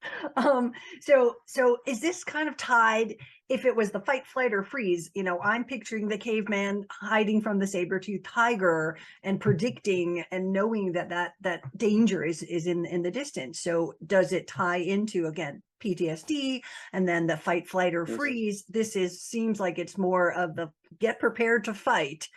um 0.37 0.71
so 1.01 1.35
so 1.45 1.77
is 1.85 1.99
this 1.99 2.23
kind 2.23 2.47
of 2.47 2.57
tied 2.57 3.15
if 3.49 3.65
it 3.65 3.75
was 3.75 3.91
the 3.91 3.99
fight 3.99 4.25
flight 4.27 4.53
or 4.53 4.63
freeze 4.63 5.09
you 5.13 5.23
know 5.23 5.39
i'm 5.41 5.63
picturing 5.63 6.07
the 6.07 6.17
caveman 6.17 6.85
hiding 6.89 7.41
from 7.41 7.59
the 7.59 7.67
saber-toothed 7.67 8.23
tiger 8.23 8.97
and 9.23 9.37
mm-hmm. 9.37 9.43
predicting 9.43 10.23
and 10.31 10.51
knowing 10.51 10.91
that 10.91 11.09
that 11.09 11.33
that 11.41 11.61
danger 11.77 12.23
is 12.23 12.43
is 12.43 12.67
in 12.67 12.85
in 12.85 13.01
the 13.01 13.11
distance. 13.11 13.59
So 13.59 13.93
does 14.05 14.31
it 14.31 14.47
tie 14.47 14.77
into 14.77 15.27
again 15.27 15.61
ptsd 15.81 16.61
and 16.93 17.07
then 17.07 17.27
the 17.27 17.37
fight 17.37 17.67
flight 17.67 17.95
or 17.95 18.05
mm-hmm. 18.05 18.15
freeze? 18.15 18.65
This 18.67 18.95
is 18.95 19.21
seems 19.21 19.59
like 19.59 19.79
it's 19.79 19.97
more 19.97 20.31
of 20.33 20.55
the 20.55 20.71
get 20.99 21.19
prepared 21.19 21.65
to 21.65 21.73
fight 21.73 22.27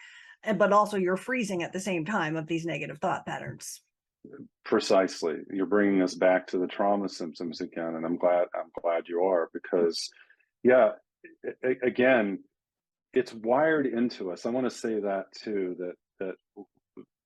and 0.45 0.59
but 0.59 0.73
also 0.73 0.97
you're 0.97 1.17
freezing 1.17 1.63
at 1.63 1.73
the 1.73 1.81
same 1.81 2.05
time 2.05 2.37
of 2.37 2.47
these 2.47 2.65
negative 2.65 2.99
thought 2.99 3.27
patterns 3.27 3.81
precisely. 4.65 5.37
You're 5.51 5.67
bringing 5.67 6.03
us 6.03 6.15
back 6.15 6.47
to 6.49 6.59
the 6.59 6.67
trauma 6.67 7.09
symptoms 7.09 7.61
again 7.61 7.95
and 7.97 8.05
i'm 8.07 8.17
glad 8.17 8.47
i'm 8.55 8.71
glad 8.83 9.09
you 9.09 9.23
are 9.25 9.49
because 9.53 10.09
yeah 10.63 10.93
a- 11.65 11.87
again 11.87 12.39
it's 13.15 13.35
wired 13.35 13.87
into 13.87 14.31
us. 14.33 14.47
I 14.47 14.51
want 14.51 14.65
to 14.71 14.75
say 14.75 14.99
that 15.01 15.27
too 15.37 15.77
that 15.79 15.95
that 16.21 16.65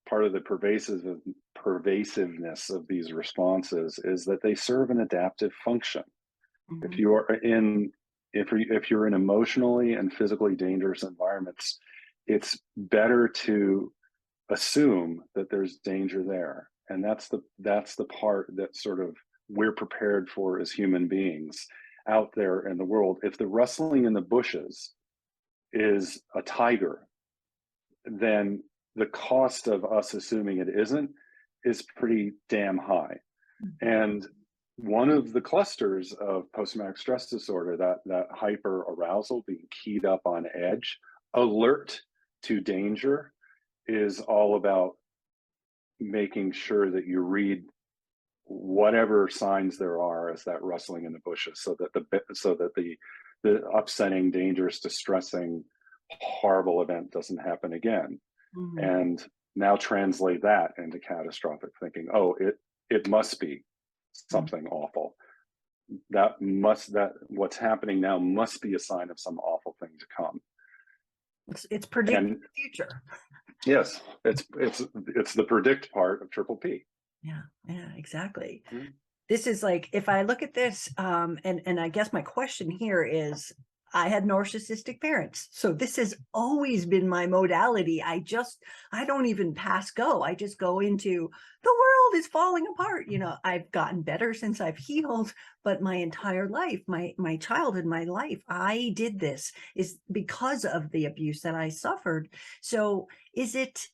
part 0.08 0.24
of 0.24 0.32
the 0.32 0.40
pervasive 0.40 1.02
pervasiveness 1.54 2.70
of 2.70 2.86
these 2.88 3.12
responses 3.12 3.98
is 4.02 4.24
that 4.24 4.42
they 4.42 4.54
serve 4.56 4.90
an 4.90 5.00
adaptive 5.00 5.52
function. 5.64 6.02
If 6.82 6.90
Mhm. 6.92 6.98
you 6.98 7.14
are 7.14 7.34
in 7.34 7.92
if 8.32 8.50
you 8.52 8.66
if 8.70 8.90
you're 8.90 9.06
in 9.06 9.14
emotionally 9.14 9.92
and 9.94 10.12
physically 10.12 10.56
dangerous 10.56 11.02
environments 11.04 11.78
it's 12.26 12.58
better 12.76 13.28
to 13.28 13.92
assume 14.50 15.22
that 15.36 15.48
there's 15.50 15.76
danger 15.78 16.24
there 16.24 16.68
and 16.88 17.04
that's 17.04 17.28
the 17.28 17.40
that's 17.58 17.96
the 17.96 18.04
part 18.04 18.50
that 18.56 18.76
sort 18.76 19.00
of 19.00 19.16
we're 19.48 19.72
prepared 19.72 20.28
for 20.28 20.60
as 20.60 20.70
human 20.70 21.08
beings 21.08 21.66
out 22.08 22.30
there 22.34 22.68
in 22.68 22.78
the 22.78 22.84
world. 22.84 23.18
If 23.22 23.36
the 23.36 23.46
rustling 23.46 24.04
in 24.04 24.12
the 24.12 24.20
bushes 24.20 24.92
is 25.72 26.20
a 26.34 26.42
tiger 26.42 27.06
then 28.06 28.62
the 28.94 29.06
cost 29.06 29.68
of 29.68 29.84
us 29.84 30.14
assuming 30.14 30.58
it 30.58 30.68
isn't 30.68 31.10
is 31.64 31.82
pretty 31.96 32.32
damn 32.48 32.78
high. 32.78 33.18
Mm-hmm. 33.62 33.88
And 33.88 34.26
one 34.76 35.10
of 35.10 35.32
the 35.32 35.40
clusters 35.40 36.12
of 36.12 36.50
post-traumatic 36.52 36.98
stress 36.98 37.26
disorder 37.26 37.76
that 37.78 37.98
that 38.06 38.26
hyper 38.30 38.82
arousal 38.82 39.42
being 39.46 39.66
keyed 39.82 40.04
up 40.04 40.20
on 40.24 40.46
edge 40.54 40.98
alert 41.34 42.00
to 42.42 42.60
danger 42.60 43.32
is 43.86 44.20
all 44.20 44.56
about 44.56 44.92
making 46.00 46.52
sure 46.52 46.90
that 46.90 47.06
you 47.06 47.20
read 47.20 47.64
whatever 48.44 49.28
signs 49.28 49.76
there 49.76 50.00
are 50.00 50.30
as 50.30 50.44
that 50.44 50.62
rustling 50.62 51.04
in 51.04 51.12
the 51.12 51.18
bushes 51.24 51.60
so 51.60 51.76
that 51.78 51.92
the 51.92 52.04
so 52.34 52.54
that 52.54 52.74
the 52.76 52.96
the 53.42 53.62
upsetting 53.68 54.30
dangerous 54.30 54.80
distressing 54.80 55.64
horrible 56.10 56.82
event 56.82 57.10
doesn't 57.10 57.38
happen 57.38 57.72
again. 57.72 58.20
Mhm. 58.56 58.82
and 59.00 59.28
now 59.56 59.76
translate 59.76 60.42
that 60.42 60.72
into 60.78 60.98
catastrophic 60.98 61.70
thinking. 61.80 62.08
Oh 62.12 62.34
it 62.38 62.58
it 62.88 63.08
must 63.08 63.40
be 63.40 63.64
something 64.12 64.66
awful. 64.68 65.16
That 66.10 66.40
must 66.40 66.92
that 66.92 67.12
what's 67.28 67.56
happening 67.56 68.00
now 68.00 68.18
must 68.18 68.62
be 68.62 68.74
a 68.74 68.78
sign 68.78 69.10
of 69.10 69.18
some 69.18 69.38
awful 69.38 69.76
thing 69.80 69.90
to 69.98 70.06
come. 70.16 70.40
It's, 71.48 71.66
it's 71.70 71.86
predicting 71.86 72.26
and 72.32 72.42
the 72.42 72.48
future. 72.56 73.02
Yes 73.64 74.00
it's 74.24 74.44
it's 74.58 74.82
it's 75.14 75.34
the 75.34 75.44
predict 75.44 75.90
part 75.92 76.22
of 76.22 76.30
triple 76.30 76.56
p 76.56 76.84
Yeah, 77.22 77.42
yeah, 77.68 77.88
exactly. 77.96 78.62
Mhm. 78.72 78.92
This 79.28 79.46
is 79.46 79.62
like 79.62 79.88
if 79.92 80.08
I 80.08 80.22
look 80.22 80.42
at 80.42 80.54
this, 80.54 80.88
um, 80.98 81.38
and 81.42 81.60
and 81.66 81.80
I 81.80 81.88
guess 81.88 82.12
my 82.12 82.22
question 82.22 82.70
here 82.70 83.02
is, 83.02 83.52
I 83.92 84.08
had 84.08 84.24
narcissistic 84.24 85.00
parents, 85.00 85.48
so 85.50 85.72
this 85.72 85.96
has 85.96 86.14
always 86.32 86.86
been 86.86 87.08
my 87.08 87.26
modality. 87.26 88.02
I 88.02 88.20
just 88.20 88.62
I 88.92 89.04
don't 89.04 89.26
even 89.26 89.54
pass 89.54 89.90
go. 89.90 90.22
I 90.22 90.34
just 90.34 90.58
go 90.58 90.78
into 90.80 91.30
the 91.64 91.74
world 91.82 91.95
is 92.14 92.26
falling 92.26 92.66
apart. 92.66 93.08
You 93.08 93.18
know, 93.18 93.34
I've 93.44 93.70
gotten 93.70 94.02
better 94.02 94.34
since 94.34 94.60
I've 94.60 94.78
healed, 94.78 95.32
but 95.64 95.82
my 95.82 95.96
entire 95.96 96.48
life, 96.48 96.82
my 96.86 97.14
my 97.18 97.36
childhood, 97.36 97.84
my 97.84 98.04
life, 98.04 98.42
I 98.48 98.92
did 98.94 99.18
this 99.18 99.52
is 99.74 99.98
because 100.10 100.64
of 100.64 100.90
the 100.90 101.06
abuse 101.06 101.42
that 101.42 101.54
I 101.54 101.68
suffered. 101.68 102.28
So 102.60 103.08
is 103.34 103.54
it 103.54 103.86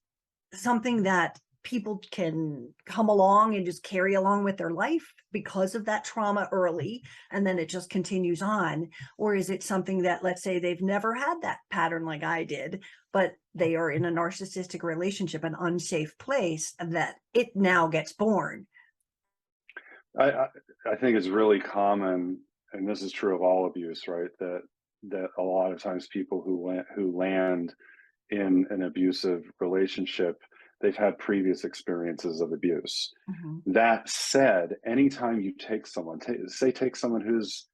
something 0.52 1.04
that 1.04 1.38
people 1.64 2.02
can 2.10 2.68
come 2.86 3.08
along 3.08 3.54
and 3.54 3.64
just 3.64 3.82
carry 3.82 4.14
along 4.14 4.44
with 4.44 4.56
their 4.56 4.70
life 4.70 5.12
because 5.32 5.74
of 5.74 5.84
that 5.84 6.04
trauma 6.04 6.48
early 6.52 7.02
and 7.30 7.46
then 7.46 7.58
it 7.58 7.68
just 7.68 7.90
continues 7.90 8.42
on 8.42 8.88
or 9.18 9.34
is 9.34 9.50
it 9.50 9.62
something 9.62 10.02
that 10.02 10.24
let's 10.24 10.42
say 10.42 10.58
they've 10.58 10.82
never 10.82 11.14
had 11.14 11.36
that 11.42 11.58
pattern 11.70 12.04
like 12.04 12.24
I 12.24 12.44
did 12.44 12.82
but 13.12 13.32
they 13.54 13.76
are 13.76 13.90
in 13.90 14.04
a 14.04 14.10
narcissistic 14.10 14.82
relationship 14.82 15.44
an 15.44 15.56
unsafe 15.58 16.16
place 16.18 16.74
that 16.80 17.16
it 17.34 17.48
now 17.54 17.86
gets 17.86 18.12
born 18.12 18.66
I, 20.18 20.46
I 20.90 20.96
think 20.96 21.16
it's 21.16 21.28
really 21.28 21.60
common, 21.60 22.38
and 22.72 22.88
this 22.88 23.02
is 23.02 23.12
true 23.12 23.34
of 23.34 23.42
all 23.42 23.66
abuse, 23.66 24.06
right? 24.08 24.30
That 24.38 24.62
that 25.08 25.30
a 25.38 25.42
lot 25.42 25.72
of 25.72 25.82
times 25.82 26.06
people 26.08 26.42
who 26.42 26.80
who 26.94 27.16
land 27.16 27.74
in 28.30 28.66
an 28.70 28.82
abusive 28.82 29.44
relationship, 29.60 30.38
they've 30.82 30.96
had 30.96 31.18
previous 31.18 31.64
experiences 31.64 32.40
of 32.40 32.52
abuse. 32.52 33.12
Mm-hmm. 33.30 33.72
That 33.72 34.08
said, 34.08 34.76
anytime 34.84 35.40
you 35.40 35.52
take 35.52 35.86
someone, 35.86 36.18
ta 36.18 36.32
say 36.48 36.72
take 36.72 36.96
someone 36.96 37.22
who's 37.22 37.66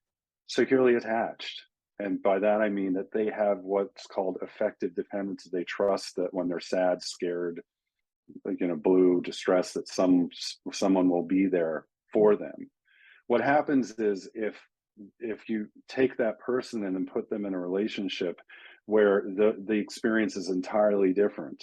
securely 0.46 0.94
attached, 0.94 1.62
and 1.98 2.22
by 2.22 2.38
that 2.38 2.60
I 2.60 2.68
mean 2.68 2.92
that 2.92 3.10
they 3.12 3.26
have 3.26 3.58
what's 3.60 4.06
called 4.06 4.38
affective 4.42 4.94
dependence. 4.94 5.44
They 5.44 5.64
trust 5.64 6.16
that 6.16 6.32
when 6.32 6.48
they're 6.48 6.60
sad, 6.60 7.02
scared, 7.02 7.60
like, 8.44 8.60
you 8.60 8.68
know, 8.68 8.76
blue 8.76 9.20
distress 9.22 9.72
that 9.72 9.88
some 9.88 10.28
someone 10.72 11.08
will 11.08 11.26
be 11.26 11.46
there 11.46 11.86
for 12.12 12.36
them. 12.36 12.70
What 13.26 13.40
happens 13.40 13.92
is 13.98 14.28
if 14.34 14.54
if 15.20 15.48
you 15.48 15.68
take 15.88 16.16
that 16.16 16.40
person 16.40 16.84
and 16.84 16.94
then 16.94 17.06
put 17.06 17.30
them 17.30 17.46
in 17.46 17.54
a 17.54 17.58
relationship 17.58 18.40
where 18.86 19.22
the 19.22 19.56
the 19.66 19.74
experience 19.74 20.36
is 20.36 20.50
entirely 20.50 21.12
different 21.12 21.62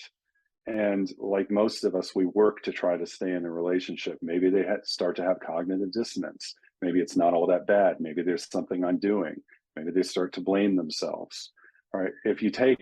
and 0.67 1.12
like 1.19 1.51
most 1.51 1.84
of 1.84 1.95
us 1.95 2.15
we 2.15 2.25
work 2.25 2.63
to 2.63 2.72
try 2.72 2.98
to 2.98 3.05
stay 3.05 3.31
in 3.31 3.45
a 3.45 3.51
relationship. 3.51 4.17
Maybe 4.22 4.50
they 4.50 4.65
start 4.84 5.15
to 5.17 5.24
have 5.24 5.39
cognitive 5.39 5.91
dissonance. 5.91 6.55
Maybe 6.81 7.00
it's 7.00 7.15
not 7.15 7.34
all 7.34 7.48
that 7.48 7.67
bad. 7.67 7.98
Maybe 8.00 8.24
there's 8.24 8.50
something 8.51 8.84
i'm 8.84 9.00
doing 9.00 9.36
maybe 9.75 9.91
they 9.91 10.03
start 10.03 10.34
to 10.34 10.41
blame 10.41 10.75
themselves. 10.75 11.51
Right 11.93 12.12
if 12.24 12.41
you 12.41 12.50
take 12.50 12.79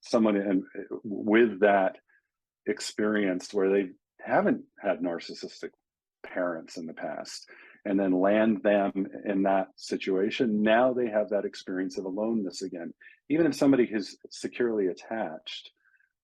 someone 0.00 0.36
in 0.36 0.64
with 1.02 1.60
that 1.60 1.96
experience 2.66 3.52
where 3.52 3.70
they 3.70 3.90
haven't 4.20 4.62
had 4.80 5.00
narcissistic 5.00 5.70
parents 6.24 6.76
in 6.76 6.86
the 6.86 6.94
past 6.94 7.46
and 7.84 8.00
then 8.00 8.12
land 8.12 8.62
them 8.62 9.06
in 9.26 9.42
that 9.42 9.68
situation 9.76 10.62
now 10.62 10.94
they 10.94 11.08
have 11.08 11.28
that 11.30 11.44
experience 11.44 11.98
of 11.98 12.04
aloneness 12.04 12.62
again. 12.62 12.94
Even 13.28 13.46
if 13.46 13.54
somebody 13.54 13.86
who's 13.86 14.16
securely 14.30 14.86
attached 14.86 15.70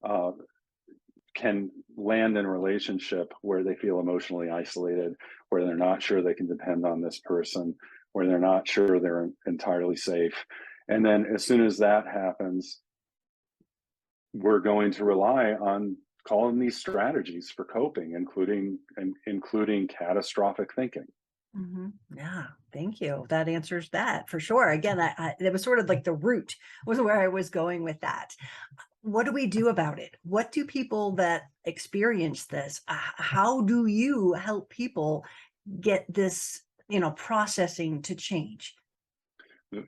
uh, 0.02 0.32
can 1.34 1.70
land 1.96 2.36
in 2.36 2.44
a 2.44 2.50
relationship 2.50 3.32
where 3.42 3.62
they 3.62 3.74
feel 3.74 4.00
emotionally 4.00 4.50
isolated, 4.50 5.14
where 5.48 5.64
they're 5.64 5.76
not 5.76 6.02
sure 6.02 6.22
they 6.22 6.34
can 6.34 6.48
depend 6.48 6.84
on 6.84 7.00
this 7.00 7.20
person, 7.20 7.74
where 8.12 8.26
they're 8.26 8.38
not 8.38 8.68
sure 8.68 9.00
they're 9.00 9.30
entirely 9.46 9.96
safe. 9.96 10.34
And 10.88 11.04
then 11.04 11.26
as 11.32 11.44
soon 11.44 11.64
as 11.64 11.78
that 11.78 12.06
happens, 12.06 12.80
we're 14.32 14.60
going 14.60 14.92
to 14.92 15.04
rely 15.04 15.52
on 15.52 15.96
calling 16.26 16.58
these 16.58 16.78
strategies 16.78 17.50
for 17.50 17.64
coping, 17.64 18.14
including 18.14 18.78
including 19.26 19.88
catastrophic 19.88 20.74
thinking. 20.74 21.06
Mm-hmm. 21.56 21.88
Yeah, 22.16 22.44
thank 22.72 23.00
you. 23.00 23.26
That 23.28 23.48
answers 23.48 23.88
that 23.90 24.28
for 24.28 24.38
sure. 24.38 24.70
Again, 24.70 25.00
I, 25.00 25.14
I, 25.18 25.34
it 25.40 25.52
was 25.52 25.62
sort 25.62 25.80
of 25.80 25.88
like 25.88 26.04
the 26.04 26.12
root 26.12 26.54
was 26.86 27.00
where 27.00 27.20
I 27.20 27.28
was 27.28 27.50
going 27.50 27.82
with 27.82 28.00
that 28.02 28.36
what 29.02 29.24
do 29.26 29.32
we 29.32 29.46
do 29.46 29.68
about 29.68 29.98
it? 29.98 30.16
What 30.22 30.52
do 30.52 30.64
people 30.64 31.12
that 31.12 31.42
experience 31.64 32.46
this, 32.46 32.80
uh, 32.88 32.96
how 33.16 33.62
do 33.62 33.86
you 33.86 34.32
help 34.32 34.70
people 34.70 35.24
get 35.80 36.04
this, 36.12 36.62
you 36.88 37.00
know, 37.00 37.10
processing 37.12 38.02
to 38.02 38.14
change? 38.14 38.74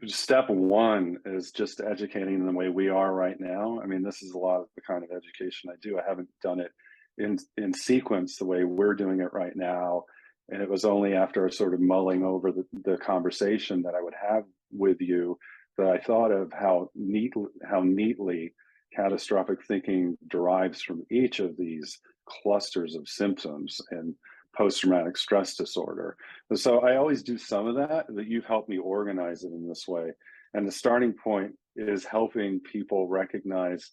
Step 0.07 0.49
one 0.49 1.19
is 1.25 1.51
just 1.51 1.81
educating 1.81 2.47
the 2.47 2.53
way 2.53 2.69
we 2.69 2.89
are 2.89 3.13
right 3.13 3.41
now. 3.41 3.81
I 3.83 3.87
mean, 3.87 4.03
this 4.03 4.23
is 4.23 4.33
a 4.33 4.39
lot 4.39 4.61
of 4.61 4.69
the 4.77 4.83
kind 4.83 5.03
of 5.03 5.11
education 5.11 5.71
I 5.71 5.77
do. 5.83 5.99
I 5.99 6.09
haven't 6.09 6.29
done 6.43 6.61
it 6.61 6.71
in 7.19 7.37
in 7.57 7.75
sequence 7.75 8.37
the 8.37 8.45
way 8.45 8.63
we're 8.63 8.95
doing 8.95 9.21
it 9.21 9.33
right 9.33 9.57
now. 9.57 10.05
And 10.49 10.63
it 10.63 10.71
was 10.71 10.85
only 10.85 11.15
after 11.15 11.51
sort 11.51 11.75
of 11.75 11.81
mulling 11.81 12.25
over 12.25 12.53
the, 12.53 12.65
the 12.85 12.97
conversation 12.99 13.83
that 13.83 13.95
I 13.95 14.03
would 14.03 14.15
have 14.15 14.45
with 14.71 15.01
you 15.01 15.37
that 15.79 15.89
I 15.89 15.99
thought 15.99 16.31
of 16.31 16.53
how 16.53 16.91
neat 16.95 17.33
how 17.69 17.83
neatly 17.83 18.55
catastrophic 18.95 19.65
thinking 19.67 20.17
derives 20.29 20.83
from 20.83 21.05
each 21.11 21.41
of 21.41 21.57
these 21.57 21.99
clusters 22.29 22.95
of 22.95 23.09
symptoms 23.09 23.81
and 23.91 24.15
post-traumatic 24.57 25.17
stress 25.17 25.55
disorder. 25.55 26.17
so 26.55 26.81
I 26.81 26.97
always 26.97 27.23
do 27.23 27.39
some 27.39 27.67
of 27.67 27.77
that, 27.77 28.07
that 28.15 28.27
you've 28.27 28.45
helped 28.45 28.69
me 28.69 28.79
organize 28.79 29.45
it 29.45 29.53
in 29.53 29.67
this 29.67 29.89
way. 29.89 30.11
And 30.55 30.69
the 30.69 30.73
starting 30.73 31.15
point 31.15 31.53
is 31.75 32.05
helping 32.05 32.61
people 32.61 33.09
recognize 33.09 33.91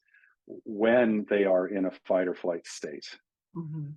when 0.66 1.26
they 1.30 1.46
are 1.46 1.68
in 1.68 1.86
a 1.86 1.92
fight 2.08 2.28
or 2.28 2.36
flight 2.36 2.68
state. 2.68 3.06
Mm-hmm. 3.56 3.92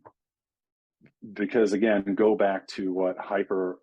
Because 1.32 1.72
again, 1.72 2.14
go 2.14 2.36
back 2.36 2.66
to 2.68 2.92
what 2.92 3.18
hyper 3.18 3.78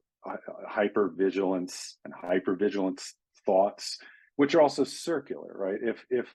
hyper 0.68 1.12
vigilance 1.16 1.98
and 2.06 2.14
hyper 2.14 2.56
vigilance 2.56 3.16
thoughts, 3.46 3.98
which 4.36 4.56
are 4.56 4.62
also 4.62 4.84
circular, 4.84 5.52
right? 5.56 5.80
If 5.82 6.06
if 6.10 6.34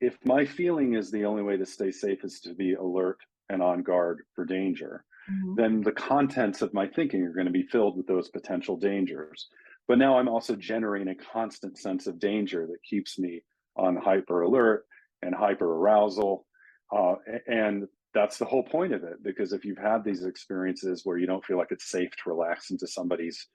if 0.00 0.16
my 0.24 0.44
feeling 0.44 0.94
is 0.94 1.10
the 1.10 1.24
only 1.24 1.42
way 1.42 1.56
to 1.56 1.66
stay 1.66 1.90
safe 1.90 2.24
is 2.24 2.40
to 2.40 2.54
be 2.54 2.74
alert 2.74 3.18
and 3.48 3.62
on 3.62 3.82
guard 3.82 4.22
for 4.34 4.44
danger, 4.44 5.04
mm-hmm. 5.30 5.54
then 5.54 5.80
the 5.80 5.92
contents 5.92 6.62
of 6.62 6.74
my 6.74 6.86
thinking 6.86 7.22
are 7.22 7.32
going 7.32 7.46
to 7.46 7.52
be 7.52 7.66
filled 7.66 7.96
with 7.96 8.06
those 8.06 8.28
potential 8.28 8.76
dangers. 8.76 9.48
But 9.86 9.98
now 9.98 10.18
I'm 10.18 10.28
also 10.28 10.56
generating 10.56 11.08
a 11.08 11.32
constant 11.32 11.78
sense 11.78 12.06
of 12.06 12.18
danger 12.18 12.66
that 12.66 12.82
keeps 12.88 13.18
me 13.18 13.42
on 13.76 13.96
hyper 13.96 14.42
alert 14.42 14.84
and 15.22 15.34
hyper 15.34 15.66
arousal. 15.66 16.46
Uh, 16.94 17.14
and 17.46 17.86
that's 18.14 18.38
the 18.38 18.44
whole 18.44 18.62
point 18.62 18.94
of 18.94 19.02
it. 19.04 19.22
Because 19.22 19.52
if 19.52 19.64
you've 19.64 19.78
had 19.78 20.04
these 20.04 20.24
experiences 20.24 21.02
where 21.04 21.18
you 21.18 21.26
don't 21.26 21.44
feel 21.44 21.58
like 21.58 21.70
it's 21.70 21.90
safe 21.90 22.10
to 22.10 22.30
relax 22.30 22.70
into 22.70 22.86
somebody's 22.86 23.46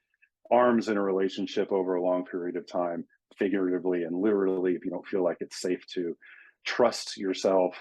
arms 0.51 0.87
in 0.87 0.97
a 0.97 1.01
relationship 1.01 1.71
over 1.71 1.95
a 1.95 2.03
long 2.03 2.25
period 2.25 2.55
of 2.55 2.67
time, 2.67 3.05
figuratively 3.37 4.03
and 4.03 4.15
literally, 4.15 4.73
if 4.73 4.85
you 4.85 4.91
don't 4.91 5.07
feel 5.07 5.23
like 5.23 5.37
it's 5.39 5.61
safe 5.61 5.85
to 5.93 6.15
trust 6.65 7.17
yourself 7.17 7.75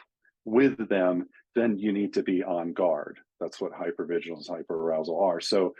with 0.45 0.89
them, 0.89 1.29
then 1.55 1.79
you 1.79 1.93
need 1.93 2.15
to 2.15 2.23
be 2.23 2.43
on 2.43 2.73
guard. 2.73 3.19
That's 3.41 3.61
what 3.61 3.73
hypervigilance, 3.73 4.49
hyperarousal 4.49 5.21
are. 5.21 5.41
So 5.41 5.75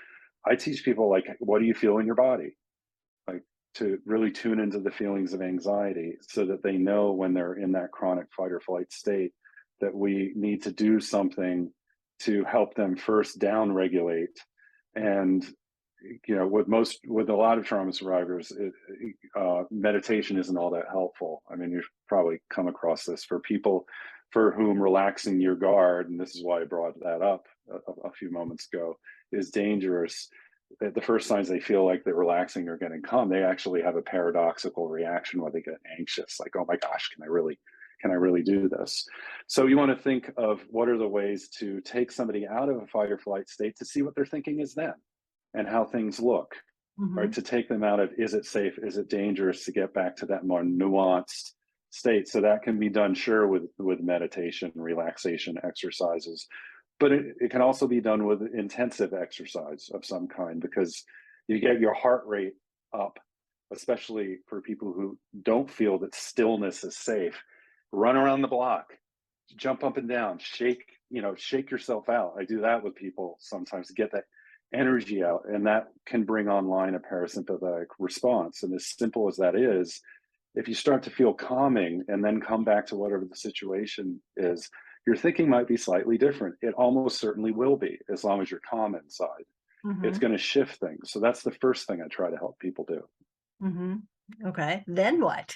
I 0.47 0.55
teach 0.55 0.85
people 0.85 1.11
like, 1.11 1.25
what 1.41 1.61
do 1.61 1.67
you 1.67 1.75
feel 1.75 1.99
in 1.99 2.07
your 2.07 2.15
body? 2.15 2.57
Like 3.27 3.43
to 3.75 3.99
really 4.05 4.31
tune 4.31 4.61
into 4.61 4.81
the 4.81 4.91
feelings 4.91 5.33
of 5.33 5.43
anxiety 5.43 6.17
so 6.23 6.45
that 6.47 6.63
they 6.63 6.77
know 6.77 7.13
when 7.13 7.35
they're 7.35 7.55
in 7.55 7.73
that 7.73 7.93
chronic 7.93 8.27
fight 8.37 8.53
or 8.53 8.61
flight 8.61 8.93
state 8.93 9.33
that 9.81 9.95
we 9.95 10.33
need 10.35 10.63
to 10.65 10.73
do 10.73 11.01
something 11.01 11.73
to 12.21 12.45
help 12.45 12.75
them 12.75 12.97
first 12.97 13.39
down 13.39 13.73
regulate 13.73 14.37
and 14.97 15.47
you 16.27 16.37
know 16.37 16.47
with 16.47 16.69
most 16.69 17.01
with 17.07 17.29
a 17.29 17.35
lot 17.35 17.59
of 17.59 17.65
trauma 17.65 17.93
survivors 17.93 18.53
it, 18.53 18.73
uh, 19.37 19.65
meditation 19.71 20.39
isn't 20.39 20.57
all 20.57 20.71
that 20.71 20.87
helpful. 20.91 21.43
I 21.51 21.57
mean 21.57 21.71
you've 21.71 21.89
probably 22.07 22.41
come 22.51 22.69
across 22.69 23.05
this 23.05 23.25
for 23.25 23.41
people 23.41 23.87
for 24.31 24.53
whom 24.53 24.81
relaxing 24.81 25.41
your 25.41 25.57
guard 25.57 26.11
and 26.11 26.21
this 26.21 26.37
is 26.37 26.45
why 26.45 26.61
i 26.61 26.65
brought 26.65 26.99
that 27.01 27.23
up 27.23 27.47
a, 27.71 28.09
a 28.09 28.13
few 28.13 28.31
moments 28.31 28.69
ago 28.73 28.99
is 29.33 29.51
dangerous. 29.51 30.29
The 30.81 31.01
first 31.01 31.27
signs 31.27 31.49
they 31.49 31.61
feel 31.61 31.85
like 31.85 32.05
they're 32.05 32.15
relaxing 32.15 32.67
going 32.67 32.93
to 32.93 33.01
come. 33.01 33.31
They 33.31 33.43
actually 33.43 33.81
have 33.83 33.97
a 33.97 34.03
paradoxical 34.03 34.87
reaction 34.87 35.41
where 35.41 35.51
they 35.51 35.63
get 35.63 35.81
anxious 35.99 36.39
like 36.39 36.55
oh 36.57 36.65
my 36.69 36.77
gosh 36.77 37.11
can 37.15 37.23
i 37.23 37.27
really 37.27 37.59
can 38.01 38.13
i 38.13 38.15
really 38.15 38.43
do 38.43 38.69
this? 38.69 39.05
So 39.49 39.67
you 39.67 39.77
want 39.77 39.97
to 39.97 40.03
think 40.03 40.31
of 40.37 40.61
what 40.71 40.89
are 40.89 40.99
the 40.99 41.09
ways 41.09 41.49
to 41.59 41.81
take 41.81 42.13
somebody 42.13 42.47
out 42.47 42.69
of 42.69 42.77
a 42.77 42.87
fight 42.87 43.11
or 43.11 43.19
flight 43.19 43.49
state 43.49 43.77
to 43.79 43.85
see 43.85 44.03
what 44.03 44.15
their 44.15 44.27
thinking 44.27 44.61
is 44.61 44.75
then 44.75 44.95
and 45.55 45.69
how 45.69 45.85
things 45.85 46.21
look, 46.21 46.55
mm-hmm. 46.99 47.19
right? 47.19 47.33
To 47.33 47.43
take 47.43 47.69
them 47.69 47.85
out 47.85 48.01
of 48.01 48.11
is 48.19 48.35
it 48.35 48.47
safe, 48.47 48.79
is 48.83 48.97
it 48.97 49.09
dangerous, 49.09 49.65
to 49.65 49.73
get 49.73 49.95
back 49.95 50.17
to 50.17 50.27
that 50.27 50.47
more 50.47 50.63
nuanced 50.63 51.53
state. 51.91 52.29
So 52.29 52.41
that 52.43 52.63
can 52.63 52.79
be 52.79 52.89
done, 52.89 53.15
sure, 53.15 53.47
with 53.47 53.65
with 53.79 54.01
meditation, 54.01 54.73
relaxation 54.75 55.57
exercises, 55.65 56.47
but 57.01 57.13
it, 57.13 57.37
it 57.41 57.51
can 57.51 57.63
also 57.63 57.87
be 57.87 58.01
done 58.01 58.27
with 58.27 58.43
intensive 58.55 59.13
exercise 59.13 59.89
of 59.95 60.05
some 60.05 60.29
kind 60.29 60.61
because 60.61 61.05
you 61.47 61.61
get 61.61 61.81
your 61.81 61.95
heart 61.95 62.25
rate 62.27 62.55
up, 62.93 63.19
especially 63.73 64.39
for 64.47 64.61
people 64.61 64.93
who 64.93 65.19
don't 65.43 65.71
feel 65.71 65.99
that 65.99 66.15
stillness 66.15 66.85
is 66.85 66.97
safe. 66.97 67.41
Run 67.93 68.17
around 68.17 68.43
the 68.43 68.49
block, 68.49 68.93
jump 69.57 69.85
up 69.85 69.97
and 69.97 70.09
down, 70.09 70.39
shake, 70.39 70.85
you 71.11 71.23
know, 71.23 71.35
shake 71.37 71.71
yourself 71.71 72.09
out. 72.09 72.35
I 72.39 72.45
do 72.45 72.61
that 72.63 72.83
with 72.83 72.97
people 72.97 73.37
sometimes 73.41 73.87
to 73.89 73.95
get 73.95 74.13
that 74.13 74.25
energy 74.75 75.25
out 75.25 75.45
and 75.49 75.67
that 75.67 75.89
can 76.07 76.25
bring 76.25 76.49
online 76.49 76.95
a 76.95 77.01
parasympathetic 77.01 77.87
response. 77.99 78.63
And 78.63 78.75
as 78.75 78.87
simple 78.87 79.29
as 79.29 79.37
that 79.37 79.55
is 79.55 80.01
if 80.55 80.69
you 80.69 80.75
start 80.75 81.03
to 81.05 81.11
feel 81.11 81.33
calming 81.33 82.05
and 82.09 82.25
then 82.25 82.41
come 82.41 82.65
back 82.65 82.87
to 82.87 82.97
whatever 82.97 83.25
the 83.25 83.37
situation 83.37 84.21
is 84.37 84.69
your 85.07 85.17
thinking 85.17 85.49
might 85.49 85.67
be 85.67 85.77
slightly 85.77 86.19
different. 86.19 86.57
It 86.61 86.75
almost 86.75 87.19
certainly 87.19 87.51
will 87.51 87.77
be 87.77 87.99
as 88.13 88.25
long 88.25 88.43
as 88.43 88.51
you're 88.51 88.61
calm 88.69 88.95
inside. 88.95 89.45
Mm-hmm. 89.87 90.05
it's 90.05 90.19
going 90.19 90.33
to 90.33 90.39
shift 90.39 90.81
things. 90.81 91.13
So 91.13 91.21
that's 91.21 91.43
the 91.43 91.53
first 91.53 91.87
thing 91.87 92.03
i 92.05 92.09
try 92.09 92.31
to 92.31 92.37
help 92.37 92.59
people 92.59 92.85
do. 92.87 93.01
Mm-hmm. 93.63 94.49
okay. 94.49 94.85
Then 94.89 95.21
what? 95.21 95.55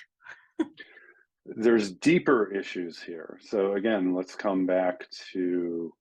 There's 1.44 1.90
deeper 1.90 2.54
issues 2.54 3.02
here. 3.02 3.38
So 3.42 3.74
again 3.74 4.14
let's 4.14 4.36
come 4.36 4.64
back 4.64 5.06
to 5.32 5.92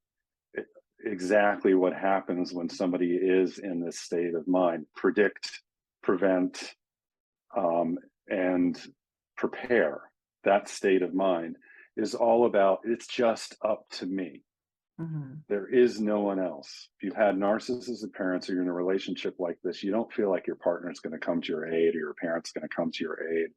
exactly 1.06 1.74
what 1.74 1.94
happens 1.94 2.54
when 2.54 2.70
somebody 2.70 3.16
is 3.16 3.60
in 3.60 3.84
this 3.84 4.00
state 4.00 4.36
of 4.36 4.48
mind. 4.48 4.86
Predict 4.96 5.62
prevent 6.02 6.74
um, 7.56 7.98
and 8.28 8.80
prepare. 9.38 10.02
That 10.44 10.68
state 10.68 11.04
of 11.04 11.14
mind 11.14 11.58
is 11.98 12.16
all 12.16 12.46
about 12.46 12.80
it's 12.84 13.08
just 13.08 13.56
up 13.64 13.86
to 13.92 14.06
me. 14.06 14.44
Mm-hmm. 15.00 15.34
there 15.50 15.68
is 15.68 16.00
no 16.00 16.20
one 16.20 16.40
else. 16.40 16.90
If 16.98 17.04
you've 17.04 17.16
had 17.16 17.36
narcissistic 17.36 18.14
parents 18.14 18.48
or 18.48 18.54
you're 18.54 18.62
in 18.62 18.68
a 18.68 18.74
relationship 18.74 19.36
like 19.40 19.58
this 19.64 19.82
you 19.82 19.92
don't 19.92 20.12
feel 20.14 20.30
like 20.30 20.46
your 20.46 20.58
partner 20.58 20.92
is 20.92 21.00
going 21.00 21.14
to 21.14 21.26
come 21.26 21.42
to 21.42 21.48
your 21.48 21.66
aid 21.66 21.96
or 21.96 22.00
your 22.00 22.14
parents 22.14 22.52
going 22.52 22.68
to 22.68 22.76
come 22.76 22.92
to 22.92 23.04
your 23.04 23.18
aid. 23.34 23.48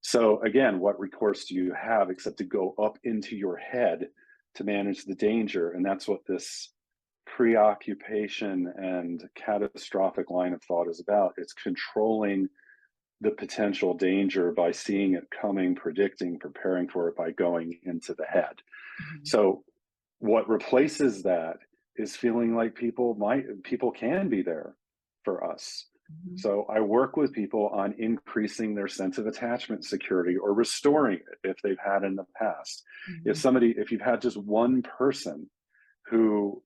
So 0.00 0.42
again 0.42 0.80
what 0.80 0.98
recourse 0.98 1.44
do 1.44 1.54
you 1.54 1.72
have 1.80 2.10
except 2.10 2.38
to 2.38 2.44
go 2.44 2.74
up 2.82 2.98
into 3.04 3.36
your 3.36 3.56
head 3.58 4.08
to 4.54 4.64
manage 4.64 5.04
the 5.04 5.14
danger. 5.14 5.70
And 5.70 5.84
that's 5.84 6.08
what 6.08 6.26
this 6.26 6.72
preoccupation 7.26 8.72
and 8.76 9.22
catastrophic 9.34 10.30
line 10.30 10.52
of 10.52 10.62
thought 10.62 10.88
is 10.88 11.00
about. 11.00 11.34
It's 11.36 11.52
controlling 11.52 12.48
the 13.20 13.30
potential 13.30 13.94
danger 13.94 14.50
by 14.50 14.72
seeing 14.72 15.14
it 15.14 15.28
coming, 15.30 15.74
predicting, 15.74 16.38
preparing 16.38 16.88
for 16.88 17.08
it 17.08 17.16
by 17.16 17.30
going 17.30 17.78
into 17.84 18.14
the 18.14 18.26
head. 18.26 18.60
Mhm. 19.00 19.26
So 19.26 19.64
what 20.18 20.48
replaces 20.48 21.22
that 21.22 21.58
is 21.96 22.16
feeling 22.16 22.54
like 22.54 22.74
people 22.74 23.14
might 23.14 23.62
people 23.62 23.92
can 23.92 24.28
be 24.28 24.42
there 24.42 24.76
for 25.24 25.44
us. 25.44 25.86
Mhm. 26.24 26.36
So 26.36 26.64
I 26.64 26.80
work 26.80 27.16
with 27.16 27.32
people 27.32 27.68
on 27.68 27.94
increasing 27.98 28.74
their 28.74 28.88
sense 28.88 29.18
of 29.18 29.26
attachment 29.26 29.84
security 29.84 30.36
or 30.36 30.54
restoring 30.54 31.18
it 31.18 31.48
if 31.48 31.56
they've 31.62 31.78
had 31.84 32.04
in 32.04 32.16
the 32.16 32.26
past. 32.36 32.82
If 33.24 33.36
Mhm. 33.36 33.40
somebody, 33.40 33.74
if 33.76 33.92
you've 33.92 34.00
had 34.00 34.20
just 34.22 34.36
one 34.36 34.82
person 34.82 35.50
who 36.06 36.62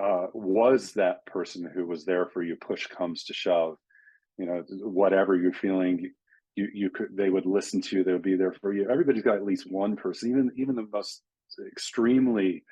uh, 0.00 0.28
was 0.34 0.94
that 0.94 1.26
person 1.26 1.70
who 1.74 1.86
was 1.86 2.04
there 2.04 2.26
for 2.26 2.42
you, 2.42 2.56
push 2.56 2.86
comes 2.86 3.24
to 3.24 3.34
shove, 3.34 3.78
you 4.38 4.46
know, 4.46 4.64
whatever 4.82 5.36
you're 5.36 5.52
feeling, 5.52 6.12
you 6.56 6.68
you 6.72 6.90
could 6.90 7.16
they 7.16 7.30
would 7.30 7.46
listen 7.46 7.80
to 7.82 7.96
you, 7.96 8.04
they 8.04 8.12
would 8.12 8.22
be 8.22 8.36
there 8.36 8.52
for 8.52 8.72
you. 8.72 8.88
Everybody's 8.90 9.22
got 9.22 9.36
at 9.36 9.44
least 9.44 9.70
one 9.70 9.96
person, 9.96 10.30
even 10.30 10.50
even 10.56 10.74
the 10.76 10.86
most 10.92 11.22
extremely 11.66 12.64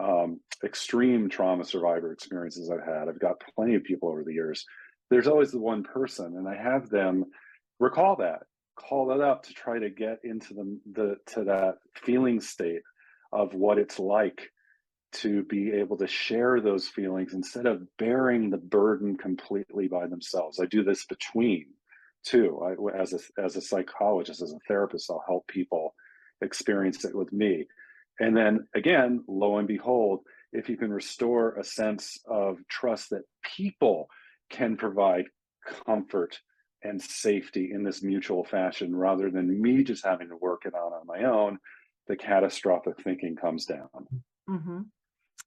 um, 0.00 0.40
extreme 0.64 1.28
trauma 1.28 1.64
survivor 1.64 2.12
experiences 2.12 2.70
I've 2.70 2.86
had. 2.86 3.08
I've 3.08 3.20
got 3.20 3.42
plenty 3.54 3.74
of 3.74 3.84
people 3.84 4.08
over 4.08 4.24
the 4.24 4.32
years. 4.32 4.64
There's 5.12 5.28
always 5.28 5.50
the 5.50 5.58
one 5.58 5.82
person, 5.82 6.38
and 6.38 6.48
I 6.48 6.56
have 6.56 6.88
them 6.88 7.26
recall 7.78 8.16
that, 8.16 8.44
call 8.76 9.06
that 9.08 9.20
up 9.20 9.42
to 9.42 9.52
try 9.52 9.78
to 9.78 9.90
get 9.90 10.20
into 10.24 10.54
the, 10.54 10.80
the 10.90 11.16
to 11.34 11.44
that 11.44 11.74
feeling 11.94 12.40
state 12.40 12.80
of 13.30 13.52
what 13.52 13.76
it's 13.76 13.98
like 13.98 14.50
to 15.12 15.42
be 15.44 15.70
able 15.72 15.98
to 15.98 16.06
share 16.06 16.62
those 16.62 16.88
feelings 16.88 17.34
instead 17.34 17.66
of 17.66 17.86
bearing 17.98 18.48
the 18.48 18.56
burden 18.56 19.18
completely 19.18 19.86
by 19.86 20.06
themselves. 20.06 20.58
I 20.58 20.64
do 20.64 20.82
this 20.82 21.04
between 21.04 21.66
too. 22.24 22.62
I, 22.64 22.98
as 22.98 23.12
a 23.12 23.42
as 23.42 23.56
a 23.56 23.60
psychologist, 23.60 24.40
as 24.40 24.52
a 24.52 24.58
therapist, 24.66 25.10
I'll 25.10 25.24
help 25.28 25.46
people 25.46 25.94
experience 26.40 27.04
it 27.04 27.14
with 27.14 27.30
me. 27.34 27.66
And 28.18 28.34
then 28.34 28.66
again, 28.74 29.24
lo 29.28 29.58
and 29.58 29.68
behold, 29.68 30.20
if 30.54 30.70
you 30.70 30.78
can 30.78 30.90
restore 30.90 31.56
a 31.56 31.64
sense 31.64 32.18
of 32.26 32.58
trust 32.70 33.10
that 33.10 33.24
people 33.56 34.08
can 34.52 34.76
provide 34.76 35.24
comfort 35.86 36.38
and 36.84 37.02
safety 37.02 37.70
in 37.72 37.82
this 37.82 38.02
mutual 38.02 38.44
fashion 38.44 38.94
rather 38.94 39.30
than 39.30 39.60
me 39.60 39.82
just 39.82 40.04
having 40.04 40.28
to 40.28 40.36
work 40.36 40.62
it 40.66 40.74
out 40.74 40.92
on 40.92 41.06
my 41.06 41.24
own, 41.24 41.58
the 42.06 42.16
catastrophic 42.16 43.00
thinking 43.02 43.34
comes 43.36 43.66
down. 43.66 43.88
Mhm. 44.48 44.90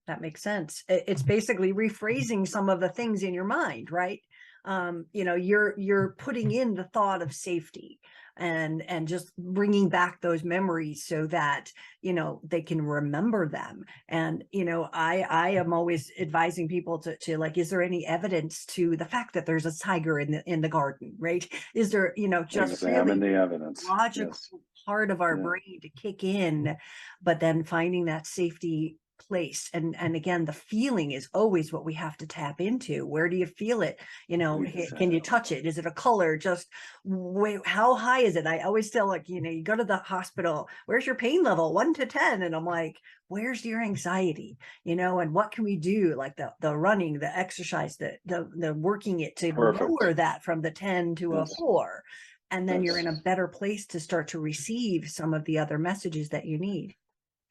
That 0.08 0.22
makes 0.22 0.42
sense. 0.42 0.84
It's 0.88 1.24
basically 1.24 1.74
rephrasing 1.74 2.48
some 2.48 2.70
of 2.70 2.80
the 2.80 2.90
things 2.90 3.24
in 3.24 3.34
your 3.34 3.46
mind, 3.46 3.92
right? 3.92 4.22
Um, 4.66 5.06
you 5.14 5.24
know, 5.24 5.36
you're 5.36 5.74
you're 5.78 6.16
putting 6.18 6.52
in 6.52 6.74
the 6.76 6.84
thought 6.86 7.22
of 7.22 7.34
safety 7.34 8.00
and 8.38 8.82
and 8.90 9.08
just 9.08 9.32
bringing 9.38 9.88
back 9.88 10.20
those 10.22 10.44
memories 10.44 11.06
so 11.06 11.26
that 11.28 11.72
you 12.02 12.14
know 12.14 12.42
they 12.44 12.62
can 12.62 12.82
remember 12.82 13.48
them. 13.48 13.86
And 14.10 14.44
you 14.52 14.66
know, 14.66 14.90
I 14.92 15.22
I 15.22 15.50
am 15.52 15.72
always 15.74 16.12
advising 16.20 16.68
people 16.68 17.00
to 17.00 17.18
to 17.18 17.38
like, 17.38 17.58
is 17.58 17.70
there 17.70 17.82
any 17.82 18.06
evidence 18.06 18.66
to 18.68 18.98
the 18.98 19.06
fact 19.06 19.34
that 19.36 19.46
there's 19.46 19.66
a 19.66 19.78
tiger 19.78 20.20
in 20.20 20.32
the 20.32 20.44
in 20.50 20.62
the 20.62 20.70
garden, 20.70 21.16
right? 21.20 21.48
Is 21.74 21.92
there 21.92 22.14
you 22.18 22.28
know 22.28 22.44
just 22.44 22.82
really 22.82 22.96
Examine 22.96 23.20
the 23.20 23.34
evidence. 23.34 23.84
logical 23.88 24.30
Yes. 24.30 24.50
part 24.86 25.10
of 25.12 25.22
our 25.22 25.38
Yeah. 25.38 25.44
brain 25.44 25.80
to 25.82 25.90
kick 25.90 26.24
in, 26.24 26.76
but 27.22 27.40
then 27.40 27.64
finding 27.64 28.06
that 28.06 28.28
safety 28.28 28.98
place. 29.18 29.70
And 29.74 29.96
and 29.98 30.16
again, 30.16 30.46
the 30.46 30.54
feeling 30.54 31.12
is 31.12 31.30
always 31.34 31.72
what 31.72 31.86
we 31.86 31.94
have 31.96 32.18
to 32.18 32.28
tap 32.28 32.62
into. 32.62 33.06
Where 33.06 33.30
do 33.30 33.38
you 33.38 33.46
feel 33.46 33.82
it? 33.82 34.00
You 34.28 34.38
know, 34.38 34.64
can 34.98 35.12
you 35.12 35.22
touch 35.22 35.52
it? 35.52 35.66
Is 35.66 35.78
it 35.78 35.86
a 35.86 35.92
color? 35.92 36.38
Just 36.38 36.68
wait, 37.04 37.66
how 37.66 37.96
high 37.96 38.20
is 38.22 38.36
it? 38.36 38.48
I 38.48 38.60
always 38.60 38.90
tell 38.90 39.08
like, 39.08 39.30
you 39.30 39.42
know, 39.42 39.50
you 39.50 39.64
go 39.64 39.76
to 39.76 39.84
the 39.84 39.98
hospital, 39.98 40.68
where's 40.86 41.06
your 41.06 41.16
pain 41.16 41.44
level? 41.44 41.74
One 41.74 41.94
to 41.96 42.06
10. 42.06 42.42
And 42.44 42.56
I'm 42.56 42.66
like, 42.66 42.98
where's 43.28 43.66
your 43.66 43.82
anxiety? 43.82 44.58
You 44.84 44.96
know, 44.96 45.20
and 45.20 45.34
what 45.34 45.52
can 45.52 45.64
we 45.64 45.78
do? 45.78 46.16
Like 46.16 46.36
the 46.36 46.54
the 46.62 46.76
running, 46.76 47.20
the 47.20 47.38
exercise, 47.38 47.98
the 47.98 48.18
the 48.26 48.50
the 48.56 48.74
working 48.74 49.20
it 49.22 49.36
to 49.38 49.54
Perfect. 49.54 49.90
lower 49.90 50.14
that 50.14 50.44
from 50.44 50.62
the 50.62 50.72
10 50.72 51.16
to 51.16 51.36
Yes. 51.36 51.52
a 51.52 51.56
four 51.58 52.04
and 52.52 52.70
then 52.70 52.84
you're 52.84 52.98
in 52.98 53.08
a 53.08 53.12
better 53.24 53.48
place 53.48 53.88
to 53.88 54.00
start 54.00 54.30
to 54.30 54.40
receive 54.40 55.10
some 55.10 55.34
of 55.34 55.46
the 55.46 55.58
other 55.60 55.78
messages 55.78 56.30
that 56.30 56.46
you 56.46 56.58
need. 56.60 56.96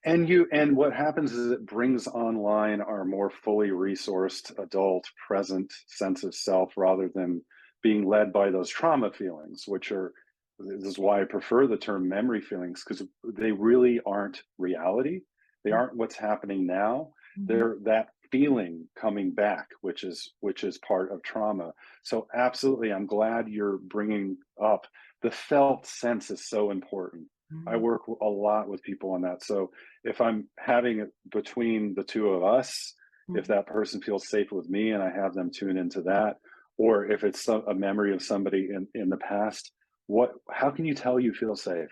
And 0.04 0.28
you 0.28 0.46
and 0.52 0.76
what 0.76 0.92
happens 0.92 1.32
is 1.32 1.50
it 1.50 1.64
brings 1.64 2.06
online 2.06 2.80
our 2.82 3.04
more 3.04 3.30
fully 3.30 3.68
resourced 3.68 4.56
adult 4.62 5.06
present 5.26 5.72
sense 5.86 6.24
of 6.24 6.34
self 6.34 6.74
rather 6.76 7.10
than 7.14 7.42
being 7.82 8.06
led 8.06 8.32
by 8.32 8.50
those 8.50 8.68
trauma 8.68 9.10
feelings, 9.10 9.64
which 9.66 9.92
are 9.92 10.12
this 10.58 10.84
is 10.84 10.98
why 10.98 11.20
I 11.20 11.24
prefer 11.24 11.66
the 11.66 11.76
term 11.76 12.08
memory 12.08 12.40
feelings 12.40 12.84
because 12.86 13.06
they 13.24 13.50
really 13.50 14.00
aren't 14.06 14.42
reality. 14.58 15.22
They 15.64 15.70
mm. 15.70 15.76
aren't 15.76 15.96
what's 15.96 16.16
happening 16.16 16.66
now. 16.66 17.12
Mm-hmm. 17.38 17.46
They're 17.46 17.76
that 17.84 18.08
feeling 18.30 18.88
coming 18.98 19.30
back, 19.30 19.68
which 19.80 20.04
is 20.04 20.32
which 20.40 20.64
is 20.64 20.78
part 20.78 21.12
of 21.12 21.22
trauma. 21.22 21.72
So 22.02 22.26
absolutely, 22.34 22.92
I'm 22.92 23.06
glad 23.06 23.48
you're 23.48 23.78
bringing 23.78 24.36
up 24.62 24.86
the 25.22 25.30
felt 25.30 25.86
sense 25.86 26.30
is 26.30 26.46
so 26.46 26.70
important. 26.70 27.28
I 27.66 27.76
Mhm. 27.76 27.78
work 27.78 28.02
a 28.08 28.24
lot 28.26 28.68
with 28.68 28.82
people 28.82 29.12
on 29.12 29.22
that. 29.22 29.42
So 29.42 29.72
if 30.04 30.20
I'm 30.20 30.48
having 30.58 31.00
it 31.00 31.10
between 31.30 31.94
the 31.94 32.04
two 32.04 32.28
of 32.30 32.44
us, 32.44 32.94
if 33.32 33.46
Mhm. 33.46 33.48
that 33.48 33.66
person 33.66 34.00
feels 34.02 34.28
safe 34.28 34.52
with 34.52 34.68
me 34.68 34.90
and 34.90 35.02
I 35.02 35.10
have 35.10 35.34
them 35.34 35.50
tune 35.50 35.76
into 35.78 36.02
that, 36.02 36.36
or 36.76 37.06
if 37.10 37.24
it's 37.24 37.42
some, 37.42 37.66
a 37.68 37.74
memory 37.74 38.14
of 38.14 38.22
somebody 38.22 38.68
in, 38.70 38.88
in 38.94 39.08
the 39.08 39.16
past, 39.16 39.72
what 40.06 40.32
how 40.50 40.70
can 40.70 40.84
you 40.84 40.94
tell 40.94 41.18
you 41.18 41.32
feel 41.32 41.56
safe? 41.56 41.90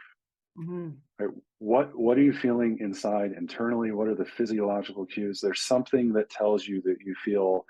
Mhm. 0.57 1.03
Right? 1.19 1.31
What 1.59 1.97
what 1.97 2.19
are 2.19 2.23
you 2.23 2.33
feeling 2.33 2.79
inside 2.81 3.33
internally? 3.33 3.93
What 3.93 4.09
are 4.09 4.15
the 4.15 4.25
physiological 4.25 5.07
cues? 5.07 5.41
There's 5.41 5.63
something 5.67 6.13
that 6.15 6.31
tells 6.31 6.67
you 6.67 6.83
that 6.83 6.97
you 7.01 7.15
feel 7.25 7.65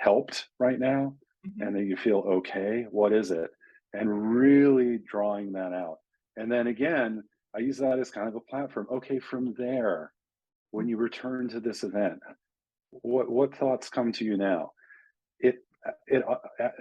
helped 0.00 0.48
right 0.58 0.78
now 0.78 1.16
Mhm. 1.44 1.60
and 1.60 1.76
that 1.76 1.84
you 1.84 1.96
feel 1.96 2.18
okay. 2.18 2.86
What 2.90 3.12
is 3.12 3.30
it? 3.30 3.50
And 3.92 4.36
really 4.36 4.98
drawing 4.98 5.52
that 5.52 5.72
out. 5.72 5.98
And 6.36 6.50
then 6.50 6.66
again, 6.66 7.22
I 7.56 7.60
use 7.60 7.78
that 7.78 7.98
as 7.98 8.10
kind 8.10 8.28
of 8.28 8.34
a 8.34 8.40
platform. 8.40 8.86
Okay, 8.92 9.18
from 9.18 9.54
there, 9.56 10.12
when 10.70 10.88
you 10.88 10.96
return 10.96 11.48
to 11.48 11.60
this 11.60 11.82
event, 11.84 12.20
what 12.90 13.30
what 13.30 13.56
thoughts 13.56 13.88
come 13.88 14.12
to 14.12 14.24
you 14.24 14.36
now? 14.36 14.72
It 15.40 15.56
it 16.06 16.22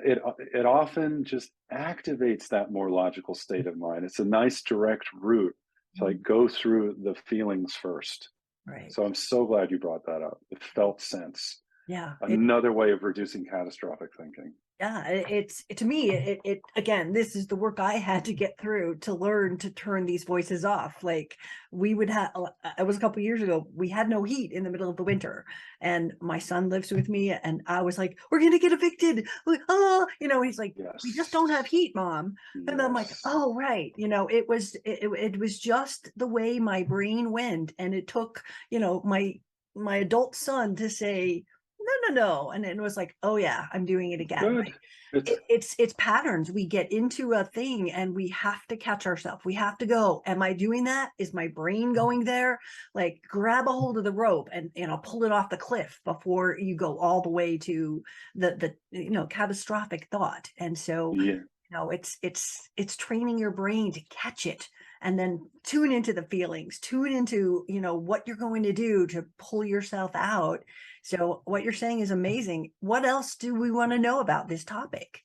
it 0.03 0.19
it 0.53 0.65
often 0.65 1.23
just 1.23 1.51
activates 1.71 2.47
that 2.49 2.71
more 2.71 2.89
logical 2.89 3.35
state 3.35 3.67
of 3.67 3.77
mind. 3.77 4.05
It's 4.05 4.19
a 4.19 4.25
nice 4.25 4.61
direct 4.61 5.05
route 5.13 5.55
to 5.97 6.05
like 6.05 6.17
mm-hmm. 6.17 6.33
go 6.33 6.47
through 6.47 6.97
the 7.03 7.15
feelings 7.25 7.75
first. 7.75 8.29
Right. 8.67 8.91
So 8.91 9.05
I'm 9.05 9.15
so 9.15 9.45
glad 9.45 9.71
you 9.71 9.77
brought 9.77 10.05
that 10.07 10.23
up. 10.23 10.39
The 10.51 10.57
felt 10.73 11.01
sense. 11.01 11.61
yeah. 11.87 12.13
It, 12.21 12.31
Another 12.31 12.71
way 12.71 12.91
of 12.91 13.03
reducing 13.03 13.45
catastrophic 13.45 14.09
thinking. 14.17 14.53
Yeah. 14.79 15.07
it- 15.07 15.25
It's 15.29 15.63
to 15.79 15.85
me, 15.85 16.11
it, 16.11 16.39
it 16.43 16.61
again, 16.75 17.13
this 17.13 17.35
is 17.35 17.47
the 17.47 17.55
work 17.55 17.79
I 17.79 17.93
had 17.93 18.25
to 18.25 18.33
get 18.33 18.59
through 18.59 18.97
to 18.99 19.13
learn 19.13 19.57
to 19.59 19.69
turn 19.69 20.05
these 20.05 20.23
voices 20.23 20.65
off. 20.65 21.03
Like 21.03 21.37
we 21.71 21.93
would 21.93 22.09
have, 22.09 22.31
it 22.77 22.85
was 22.85 22.97
a 22.97 22.99
couple 22.99 23.21
years 23.21 23.41
ago, 23.41 23.67
we 23.73 23.89
had 23.89 24.09
no 24.09 24.23
heat 24.23 24.51
in 24.51 24.63
the 24.63 24.69
middle 24.69 24.89
of 24.89 24.97
the 24.97 25.03
mm. 25.03 25.07
winter. 25.07 25.45
And 25.81 26.13
my 26.19 26.39
son 26.39 26.69
lives 26.69 26.91
with 26.91 27.09
me, 27.09 27.31
and 27.31 27.61
I 27.67 27.81
was 27.81 27.97
like, 27.97 28.17
we're 28.31 28.39
to 28.39 28.59
get 28.59 28.71
evicted. 28.71 29.27
Like, 29.45 29.61
oh, 29.69 30.07
you 30.19 30.27
know, 30.27 30.41
he's 30.41 30.57
like, 30.57 30.73
Yes. 30.77 31.03
we 31.03 31.13
just 31.13 31.31
don't 31.31 31.49
have 31.51 31.65
heat, 31.65 31.95
mom. 31.95 32.35
And 32.67 32.81
I'm 32.81 32.93
like, 32.93 33.09
oh, 33.25 33.53
right. 33.53 33.93
You 33.97 34.07
know, 34.07 34.27
it 34.27 34.47
was, 34.49 34.75
it, 34.85 35.03
it 35.03 35.35
it 35.35 35.39
was 35.39 35.59
just 35.59 36.11
the 36.17 36.27
way 36.27 36.59
my 36.59 36.83
brain 36.83 37.31
went. 37.31 37.73
And 37.77 37.93
it 37.93 38.07
took, 38.07 38.43
you 38.69 38.79
know, 38.79 39.01
my, 39.05 39.39
my 39.75 39.97
adult 39.97 40.35
son 40.35 40.75
to 40.77 40.89
say, 40.89 41.43
no, 41.85 42.09
no, 42.09 42.21
no. 42.21 42.51
And 42.51 42.65
it 42.65 42.81
was 42.81 42.97
like, 42.97 43.15
oh 43.23 43.35
yeah, 43.35 43.65
I'm 43.71 43.85
doing 43.85 44.11
it 44.11 44.21
again. 44.21 44.65
It's 45.13 45.31
it, 45.31 45.39
it's, 45.47 45.75
it's 45.79 45.95
patterns. 45.97 46.51
We 46.51 46.65
get 46.65 46.91
into 46.91 47.33
a 47.33 47.45
thing 47.45 47.91
and 47.91 48.13
we 48.13 48.29
have 48.29 48.65
to 48.67 48.77
catch 48.77 49.05
ourselves. 49.05 49.45
We 49.45 49.53
have 49.53 49.77
to 49.77 49.85
go, 49.85 50.21
am 50.25 50.41
I 50.41 50.53
doing 50.53 50.85
that? 50.85 51.11
Is 51.17 51.33
my 51.33 51.47
brain 51.47 51.87
mm-hmm. 51.87 51.95
going 51.95 52.23
there? 52.25 52.59
Like 52.93 53.21
grab 53.27 53.67
a 53.67 53.71
hold 53.71 53.97
of 53.97 54.03
the 54.03 54.11
rope 54.11 54.49
and, 54.51 54.71
you 54.75 54.87
know, 54.87 54.97
pull 54.97 55.23
it 55.23 55.31
off 55.31 55.49
the 55.49 55.57
cliff 55.57 56.01
before 56.03 56.57
you 56.59 56.75
go 56.75 56.97
all 56.97 57.21
the 57.21 57.29
way 57.29 57.57
to 57.59 58.03
the, 58.35 58.55
the, 58.91 58.99
you 58.99 59.11
know, 59.11 59.25
catastrophic 59.27 60.07
thought. 60.11 60.49
And 60.57 60.77
so, 60.77 61.13
yeah. 61.15 61.23
you 61.33 61.71
know 61.71 61.89
it's 61.89 62.17
it's 62.21 62.69
it's 62.77 62.95
training 62.95 63.37
your 63.37 63.51
brain 63.51 63.91
to 63.91 64.01
catch 64.09 64.45
it 64.45 64.69
and 65.01 65.17
then 65.17 65.49
tune 65.63 65.91
into 65.91 66.13
the 66.13 66.23
feelings 66.23 66.79
tune 66.79 67.11
into 67.11 67.65
you 67.67 67.81
know 67.81 67.95
what 67.95 68.23
you're 68.27 68.35
going 68.35 68.63
to 68.63 68.71
do 68.71 69.07
to 69.07 69.25
pull 69.39 69.65
yourself 69.65 70.11
out 70.13 70.63
so 71.05 71.41
what 71.45 71.63
you're 71.63 71.71
saying 71.71 71.99
is 71.99 72.09
amazing 72.11 72.71
what 72.79 73.05
else 73.05 73.35
do 73.35 73.53
we 73.53 73.69
want 73.71 73.91
to 73.91 73.99
know 73.99 74.19
about 74.19 74.47
this 74.49 74.63
topic 74.65 75.21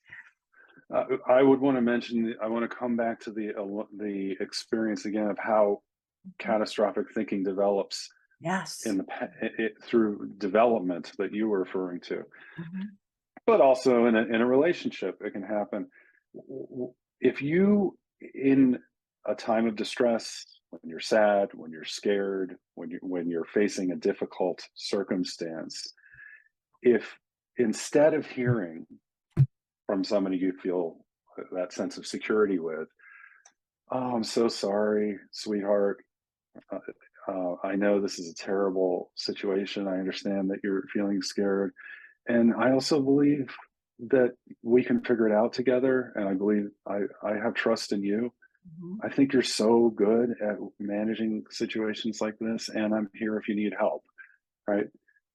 Uh, 0.93 1.05
I 1.39 1.43
would 1.49 1.61
want 1.61 1.77
to 1.77 1.81
mention. 1.95 2.35
I 2.43 2.49
want 2.49 2.69
to 2.69 2.77
come 2.83 2.97
back 2.97 3.17
to 3.25 3.31
the 3.39 3.47
uh, 3.63 3.85
the 4.07 4.37
experience 4.47 5.03
again 5.11 5.29
of 5.35 5.39
how 5.39 5.83
catastrophic 6.39 7.07
thinking 7.15 7.43
develops 7.45 7.97
Yes. 8.43 8.87
in 8.87 8.95
the 8.99 9.07
it, 9.47 9.53
it, 9.65 9.73
through 9.87 10.13
development 10.39 11.13
that 11.21 11.31
you 11.37 11.45
were 11.51 11.61
referring 11.67 12.01
to 12.11 12.17
Mhm. 12.65 12.85
but 13.47 13.61
also 13.69 13.93
in 14.09 14.15
a, 14.17 14.23
in 14.35 14.39
a 14.47 14.47
relationship 14.57 15.15
it 15.27 15.33
can 15.37 15.43
happen 15.59 15.81
if 17.21 17.37
you 17.51 17.97
in 18.35 18.79
a 19.27 19.35
time 19.35 19.67
of 19.69 19.75
distress 19.77 20.25
when 20.71 20.81
you're 20.85 21.01
sad 21.01 21.49
when 21.55 21.71
you're 21.71 21.85
scared 21.85 22.57
when 22.75 22.91
you 22.91 22.99
when 23.03 23.29
you're 23.29 23.45
facing 23.45 23.91
a 23.91 23.97
difficult 23.97 24.63
circumstance 24.75 25.93
if 26.83 27.17
instead 27.59 28.15
of 28.15 28.27
hearing 28.27 28.87
from 29.87 30.05
somebody 30.05 30.37
you 30.37 30.53
feel 30.63 30.97
that 31.53 31.73
sense 31.73 31.97
of 31.99 32.07
security 32.07 32.59
with 32.59 32.89
oh 33.93 34.15
i'm 34.15 34.25
so 34.25 34.49
sorry 34.49 35.19
sweetheart. 35.33 35.99
Uh, 36.73 36.79
uh, 37.29 37.55
i 37.65 37.75
know 37.75 38.01
this 38.01 38.19
is 38.19 38.31
a 38.31 38.35
terrible 38.35 39.11
situation. 39.15 39.87
I 39.87 39.99
understand 39.99 40.51
that 40.51 40.61
you're 40.65 40.85
feeling 40.93 41.23
scared. 41.23 41.73
And 42.29 42.55
i 42.55 42.73
also 42.73 43.01
believe 43.01 43.49
that 44.11 44.31
we 44.63 44.83
can 44.83 45.01
figure 45.03 45.29
it 45.29 45.35
out 45.35 45.53
together 45.53 46.13
and 46.15 46.29
i 46.29 46.35
believe 46.35 46.69
i 46.87 47.01
i 47.23 47.35
have 47.35 47.55
trust 47.55 47.93
in 47.93 48.03
you. 48.03 48.33
I 49.03 49.09
think 49.09 49.33
you're 49.33 49.43
so 49.43 49.91
good 49.91 50.31
at 50.43 50.57
managing 50.79 51.45
situations 51.51 52.21
like 52.21 52.37
this 52.41 52.69
and 52.69 52.95
i'm 52.95 53.09
here 53.15 53.37
if 53.37 53.49
you 53.49 53.55
need 53.57 53.73
help 53.79 54.03
right? 54.69 54.87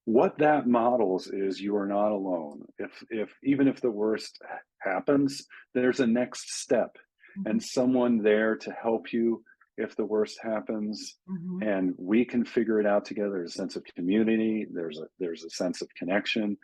What 0.06 0.38
that 0.38 0.68
models 0.68 1.28
is 1.28 1.60
you 1.60 1.76
are 1.78 1.88
not 1.88 2.12
alone. 2.12 2.62
If 2.78 2.92
if 3.10 3.30
even 3.44 3.68
if 3.68 3.82
the 3.82 3.90
worst 3.92 4.38
happens 4.80 5.42
there's 5.74 6.00
a 6.00 6.06
next 6.08 6.52
step 6.62 6.96
and 7.46 7.62
someone 7.62 8.20
there 8.20 8.56
to 8.58 8.72
help 8.72 9.12
you 9.12 9.44
if 9.78 9.96
the 9.96 10.06
worst 10.06 10.38
happens 10.42 11.18
Mhm. 11.28 11.68
and 11.68 11.94
we 11.98 12.24
can 12.24 12.46
figure 12.46 12.80
it 12.80 12.86
out 12.86 13.04
together. 13.04 13.32
There's 13.40 13.56
a 13.56 13.62
sense 13.64 13.76
of 13.76 13.84
community 13.96 14.68
there's 14.72 15.00
a 15.00 15.08
there's 15.20 15.44
a 15.44 15.50
sense 15.50 15.82
of 15.82 15.90
connection. 15.96 16.58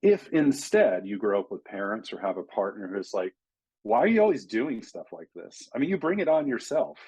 If 0.00 0.28
instead 0.28 1.06
you 1.06 1.18
grow 1.18 1.40
up 1.40 1.50
with 1.50 1.64
parents 1.64 2.12
or 2.12 2.20
have 2.20 2.36
a 2.38 2.44
partner 2.44 2.86
who's 2.88 3.12
like 3.12 3.34
why 3.86 3.98
are 4.00 4.06
you 4.14 4.20
always 4.20 4.44
doing 4.46 4.82
stuff 4.82 5.08
like 5.12 5.28
this? 5.34 5.68
I 5.74 5.78
mean 5.78 5.90
you 5.90 5.98
bring 5.98 6.20
it 6.20 6.28
on 6.28 6.46
yourself. 6.46 6.98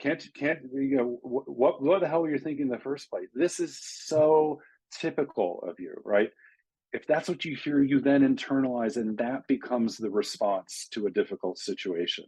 Can't 0.00 0.22
you 0.24 0.32
can't 0.42 0.60
you 0.72 0.96
know 0.98 1.10
wh- 1.22 1.48
what 1.60 1.74
what 1.82 2.00
the 2.00 2.08
hell 2.08 2.22
were 2.22 2.30
you 2.30 2.38
thinking 2.38 2.66
in 2.66 2.72
the 2.76 2.78
first 2.88 3.08
place? 3.10 3.28
This 3.34 3.60
is 3.60 3.78
so 3.80 4.60
typical 5.00 5.64
of 5.68 5.74
you 5.78 5.94
right? 6.04 6.30
If 6.92 7.06
that's 7.06 7.28
what 7.28 7.44
you 7.44 7.54
hear 7.56 7.82
you 7.82 8.00
then 8.00 8.22
internalize 8.22 8.96
and 8.96 9.16
that 9.18 9.46
becomes 9.48 9.96
the 9.96 10.10
response 10.10 10.88
to 10.92 11.06
a 11.06 11.10
difficult 11.20 11.58
situation. 11.58 12.26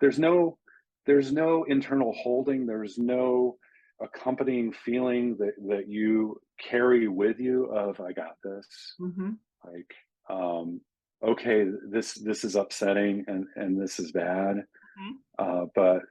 There's 0.00 0.18
no 0.18 0.58
there's 1.06 1.32
no 1.32 1.64
internal 1.64 2.12
holding 2.12 2.66
there's 2.66 2.96
no 2.98 3.56
accompanying 4.00 4.72
feeling 4.72 5.36
that 5.38 5.54
that 5.68 5.88
you 5.88 6.40
carry 6.70 7.06
with 7.08 7.38
you 7.38 7.66
of 7.66 8.00
i 8.00 8.12
got 8.12 8.36
this. 8.42 8.66
Mhm. 9.00 9.36
like 9.64 9.92
um 10.28 10.80
okay 11.24 11.66
this 11.88 12.14
this 12.14 12.44
is 12.44 12.54
upsetting 12.56 13.24
and 13.28 13.46
and 13.56 13.80
this 13.80 13.98
is 13.98 14.12
bad 14.12 14.64
Mhm. 14.98 15.12
uh 15.38 15.66
but 15.74 16.02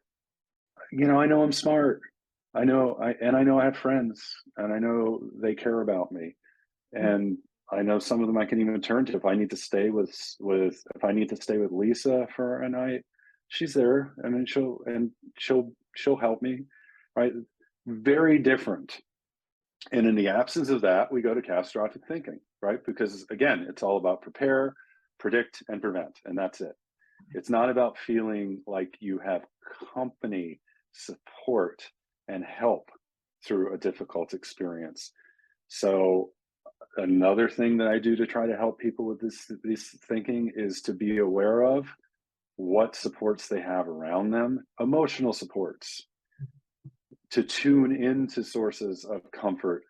you 0.92 1.06
know 1.08 1.20
i 1.22 1.26
know 1.26 1.42
i'm 1.44 1.52
smart. 1.52 2.02
I 2.56 2.64
know 2.66 2.96
i 3.02 3.12
and 3.22 3.36
i 3.36 3.44
know 3.44 3.60
i 3.60 3.66
have 3.66 3.78
friends 3.78 4.22
and 4.58 4.74
i 4.74 4.80
know 4.80 5.22
they 5.42 5.56
care 5.56 5.82
about 5.82 6.12
me. 6.12 6.36
And 6.94 7.38
i 7.72 7.82
know 7.82 7.98
some 8.00 8.22
of 8.22 8.28
them 8.28 8.38
i 8.38 8.46
can 8.46 8.60
even 8.62 8.80
turn 8.82 9.06
to 9.06 9.16
if 9.16 9.26
i 9.26 9.34
need 9.36 9.50
to 9.52 9.58
stay 9.58 9.90
with 9.90 10.14
with 10.40 10.84
if 10.96 11.04
i 11.04 11.12
need 11.12 11.30
to 11.30 11.42
stay 11.42 11.58
with 11.58 11.72
lisa 11.72 12.28
for 12.36 12.62
a 12.62 12.70
night 12.70 13.02
she's 13.48 13.74
there 13.74 14.14
and 14.24 14.34
then 14.34 14.46
she'll 14.46 14.80
and 14.86 15.10
she'll 15.38 15.72
she'll 15.96 16.18
help 16.18 16.42
me 16.42 16.60
right? 17.16 17.34
Very 17.86 18.40
different. 18.40 19.00
And 19.92 20.08
in 20.08 20.16
the 20.16 20.28
absence 20.30 20.70
of 20.70 20.82
that 20.82 21.12
we 21.12 21.22
go 21.22 21.34
to 21.34 21.42
catastrophic 21.42 22.04
thinking 22.08 22.40
right? 22.62 22.80
Because 22.86 23.26
again 23.32 23.66
it's 23.70 23.84
all 23.84 23.98
about 23.98 24.22
prepare 24.22 24.74
predict 25.24 25.64
and 25.70 25.82
prevent 25.82 26.20
and 26.26 26.38
that's 26.38 26.60
it. 26.60 26.76
It's 27.34 27.50
not 27.50 27.70
about 27.70 27.98
feeling 27.98 28.62
like 28.68 28.98
you 29.00 29.20
have 29.20 29.44
company 29.94 30.60
support 30.92 31.82
and 32.28 32.44
help 32.44 32.90
through 33.46 33.74
a 33.74 33.78
difficult 33.78 34.34
experience. 34.34 35.12
So 35.70 36.32
another 36.98 37.50
thing 37.50 37.78
that 37.78 37.88
i 37.88 37.98
do 37.98 38.16
to 38.16 38.28
try 38.28 38.46
to 38.46 38.56
help 38.56 38.78
people 38.78 39.06
with 39.06 39.20
this 39.20 39.50
this 39.64 39.96
thinking 40.08 40.52
is 40.56 40.82
to 40.82 40.94
be 40.94 41.18
aware 41.18 41.62
of 41.62 41.88
what 42.58 42.96
supports 42.96 43.48
they 43.48 43.62
have 43.62 43.88
around 43.88 44.30
them 44.30 44.64
emotional 44.80 45.34
supports 45.34 46.04
to 47.32 47.42
tune 47.42 47.96
into 47.96 48.44
sources 48.44 49.06
of 49.06 49.22
comfort 49.32 49.84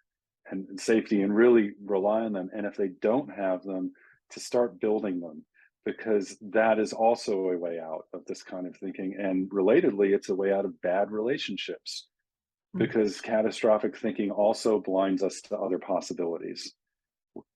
and 0.49 0.79
safety 0.79 1.21
and 1.21 1.35
really 1.35 1.71
rely 1.83 2.21
on 2.21 2.33
them. 2.33 2.49
And 2.55 2.65
if 2.65 2.75
they 2.77 2.89
don't 3.01 3.29
have 3.33 3.63
them 3.63 3.91
to 4.33 4.39
start 4.39 4.79
building 4.79 5.19
them 5.19 5.45
because 5.85 6.37
that 6.41 6.79
is 6.79 6.93
also 6.93 7.49
a 7.49 7.57
way 7.57 7.79
out 7.79 8.05
of 8.13 8.23
this 8.25 8.43
kind 8.43 8.67
of 8.67 8.75
thinking. 8.77 9.15
And 9.19 9.49
relatedly 9.49 10.15
it's 10.15 10.29
a 10.29 10.35
way 10.35 10.51
out 10.53 10.65
of 10.65 10.81
bad 10.81 11.11
relationships 11.11 12.07
Mm. 12.75 12.79
because 12.79 13.21
catastrophic 13.21 13.95
thinking 13.97 14.31
also 14.31 14.79
blinds 14.79 15.21
us 15.21 15.41
to 15.41 15.57
other 15.57 15.77
possibilities. 15.77 16.73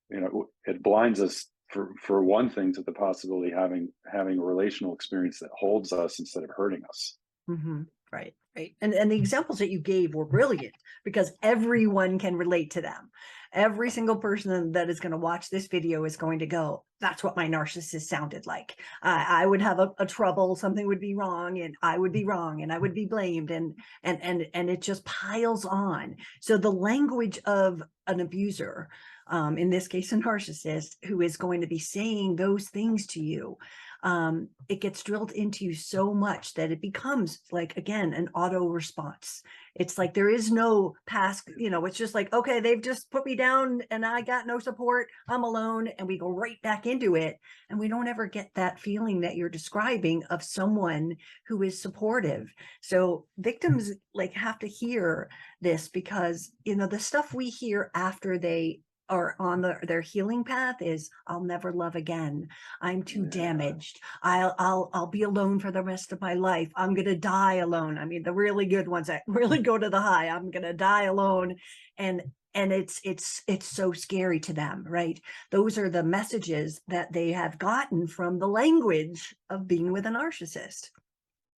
You 0.09 0.21
know 0.21 0.49
it 0.65 0.83
blinds 0.83 1.21
us 1.21 1.47
for 1.69 1.93
for 1.99 2.23
one 2.23 2.49
thing 2.49 2.73
to 2.73 2.83
the 2.83 2.91
possibility 2.91 3.51
of 3.51 3.57
having 3.57 3.89
having 4.09 4.37
a 4.39 4.43
relational 4.43 4.93
experience 4.93 5.39
that 5.39 5.49
holds 5.57 5.91
us 5.91 6.19
instead 6.19 6.43
of 6.43 6.51
hurting 6.55 6.83
us. 6.87 7.17
Hmm 7.47 7.83
Right, 8.11 8.35
right. 8.57 8.75
And 8.81 8.93
and 8.93 9.11
the 9.11 9.15
examples 9.15 9.59
that 9.59 9.71
you 9.71 9.79
gave 9.79 10.13
were 10.13 10.25
brilliant 10.25 10.73
because 11.03 11.31
everyone 11.41 12.19
can 12.19 12.35
relate 12.35 12.71
to 12.71 12.81
them. 12.81 13.11
Every 13.53 13.89
single 13.89 14.17
person 14.17 14.73
that 14.73 14.89
is 14.89 14.99
going 14.99 15.13
to 15.13 15.17
watch 15.17 15.49
this 15.49 15.67
video 15.67 16.03
is 16.03 16.17
going 16.17 16.39
to 16.39 16.45
go, 16.45 16.83
that's 16.99 17.23
what 17.23 17.37
my 17.37 17.47
narcissist 17.47 18.01
sounded 18.01 18.45
like. 18.45 18.77
I 19.01 19.43
I 19.43 19.45
would 19.45 19.61
have 19.61 19.79
a, 19.79 19.91
a 19.99 20.05
trouble, 20.05 20.55
something 20.55 20.85
would 20.85 20.99
be 20.99 21.15
wrong, 21.15 21.59
and 21.59 21.75
I 21.81 21.97
would 21.97 22.11
be 22.11 22.25
wrong, 22.25 22.61
and 22.61 22.73
I 22.73 22.77
would 22.77 22.93
be 22.93 23.05
blamed, 23.05 23.51
and 23.51 23.75
and 24.03 24.21
and 24.21 24.47
and 24.53 24.69
it 24.69 24.81
just 24.81 25.05
piles 25.05 25.65
on. 25.65 26.17
So 26.41 26.57
the 26.57 26.71
language 26.71 27.39
of 27.45 27.81
an 28.07 28.19
abuser, 28.19 28.89
um, 29.27 29.57
in 29.57 29.69
this 29.69 29.87
case, 29.87 30.11
a 30.11 30.17
narcissist, 30.17 30.95
who 31.05 31.21
is 31.21 31.37
going 31.37 31.61
to 31.61 31.67
be 31.67 31.79
saying 31.79 32.35
those 32.35 32.69
things 32.69 33.07
to 33.07 33.21
you, 33.21 33.57
um, 34.03 34.49
it 34.69 34.81
gets 34.81 35.03
drilled 35.03 35.31
into 35.31 35.65
you 35.65 35.73
so 35.73 36.13
much 36.13 36.53
that 36.55 36.71
it 36.71 36.81
becomes 36.81 37.39
like 37.51 37.75
again 37.77 38.13
an 38.13 38.29
auto 38.33 38.67
response. 38.67 39.41
It's 39.75 39.97
like 39.97 40.13
there 40.13 40.29
is 40.29 40.51
no 40.51 40.95
past, 41.05 41.49
you 41.55 41.69
know, 41.69 41.85
it's 41.85 41.97
just 41.97 42.15
like, 42.15 42.33
okay, 42.33 42.59
they've 42.59 42.81
just 42.81 43.11
put 43.11 43.25
me 43.25 43.35
down 43.35 43.81
and 43.91 44.03
I 44.03 44.21
got 44.21 44.47
no 44.47 44.57
support. 44.57 45.07
I'm 45.29 45.43
alone. 45.43 45.87
And 45.99 46.07
we 46.07 46.17
go 46.17 46.31
right 46.31 46.59
back 46.63 46.87
into 46.87 47.15
it. 47.15 47.37
And 47.69 47.79
we 47.79 47.87
don't 47.87 48.07
ever 48.07 48.25
get 48.25 48.49
that 48.55 48.79
feeling 48.79 49.21
that 49.21 49.35
you're 49.35 49.49
describing 49.49 50.23
of 50.25 50.41
someone 50.41 51.15
who 51.47 51.61
is 51.61 51.79
supportive. 51.79 52.51
So 52.81 53.27
victims 53.37 53.91
like 54.15 54.33
have 54.33 54.57
to 54.59 54.67
hear 54.67 55.29
this 55.61 55.89
because, 55.89 56.51
you 56.63 56.75
know, 56.75 56.87
the 56.87 56.99
stuff 56.99 57.33
we 57.33 57.49
hear 57.49 57.91
after 57.93 58.39
they 58.39 58.79
are 59.09 59.35
on 59.39 59.61
the, 59.61 59.77
their 59.83 60.01
healing 60.01 60.43
path 60.43 60.81
is 60.81 61.09
I'll 61.27 61.43
never 61.43 61.71
love 61.71 61.95
again. 61.95 62.47
I'm 62.81 63.03
too 63.03 63.23
Yeah. 63.23 63.29
damaged. 63.29 63.99
I'll 64.21 64.55
I'll 64.59 64.89
I'll 64.93 65.07
be 65.07 65.23
alone 65.23 65.59
for 65.59 65.71
the 65.71 65.83
rest 65.83 66.11
of 66.11 66.21
my 66.21 66.33
life. 66.33 66.71
I'm 66.75 66.93
gonna 66.93 67.15
die 67.15 67.55
alone. 67.55 67.97
I 67.97 68.05
mean, 68.05 68.23
the 68.23 68.33
really 68.33 68.65
good 68.65 68.87
ones 68.87 69.07
that 69.07 69.23
really 69.27 69.61
go 69.61 69.77
to 69.77 69.89
the 69.89 70.01
high. 70.01 70.27
I'm 70.29 70.51
gonna 70.51 70.73
die 70.73 71.03
alone, 71.03 71.55
and 71.97 72.23
and 72.53 72.71
it's 72.73 72.99
it's 73.03 73.43
it's 73.47 73.65
so 73.65 73.93
scary 73.93 74.39
to 74.41 74.53
them, 74.53 74.83
right? 74.87 75.19
Those 75.51 75.77
are 75.77 75.89
the 75.89 76.03
messages 76.03 76.81
that 76.87 77.13
they 77.13 77.31
have 77.31 77.57
gotten 77.59 78.07
from 78.07 78.39
the 78.39 78.47
language 78.47 79.35
of 79.49 79.67
being 79.67 79.91
with 79.91 80.05
a 80.05 80.09
narcissist. 80.09 80.89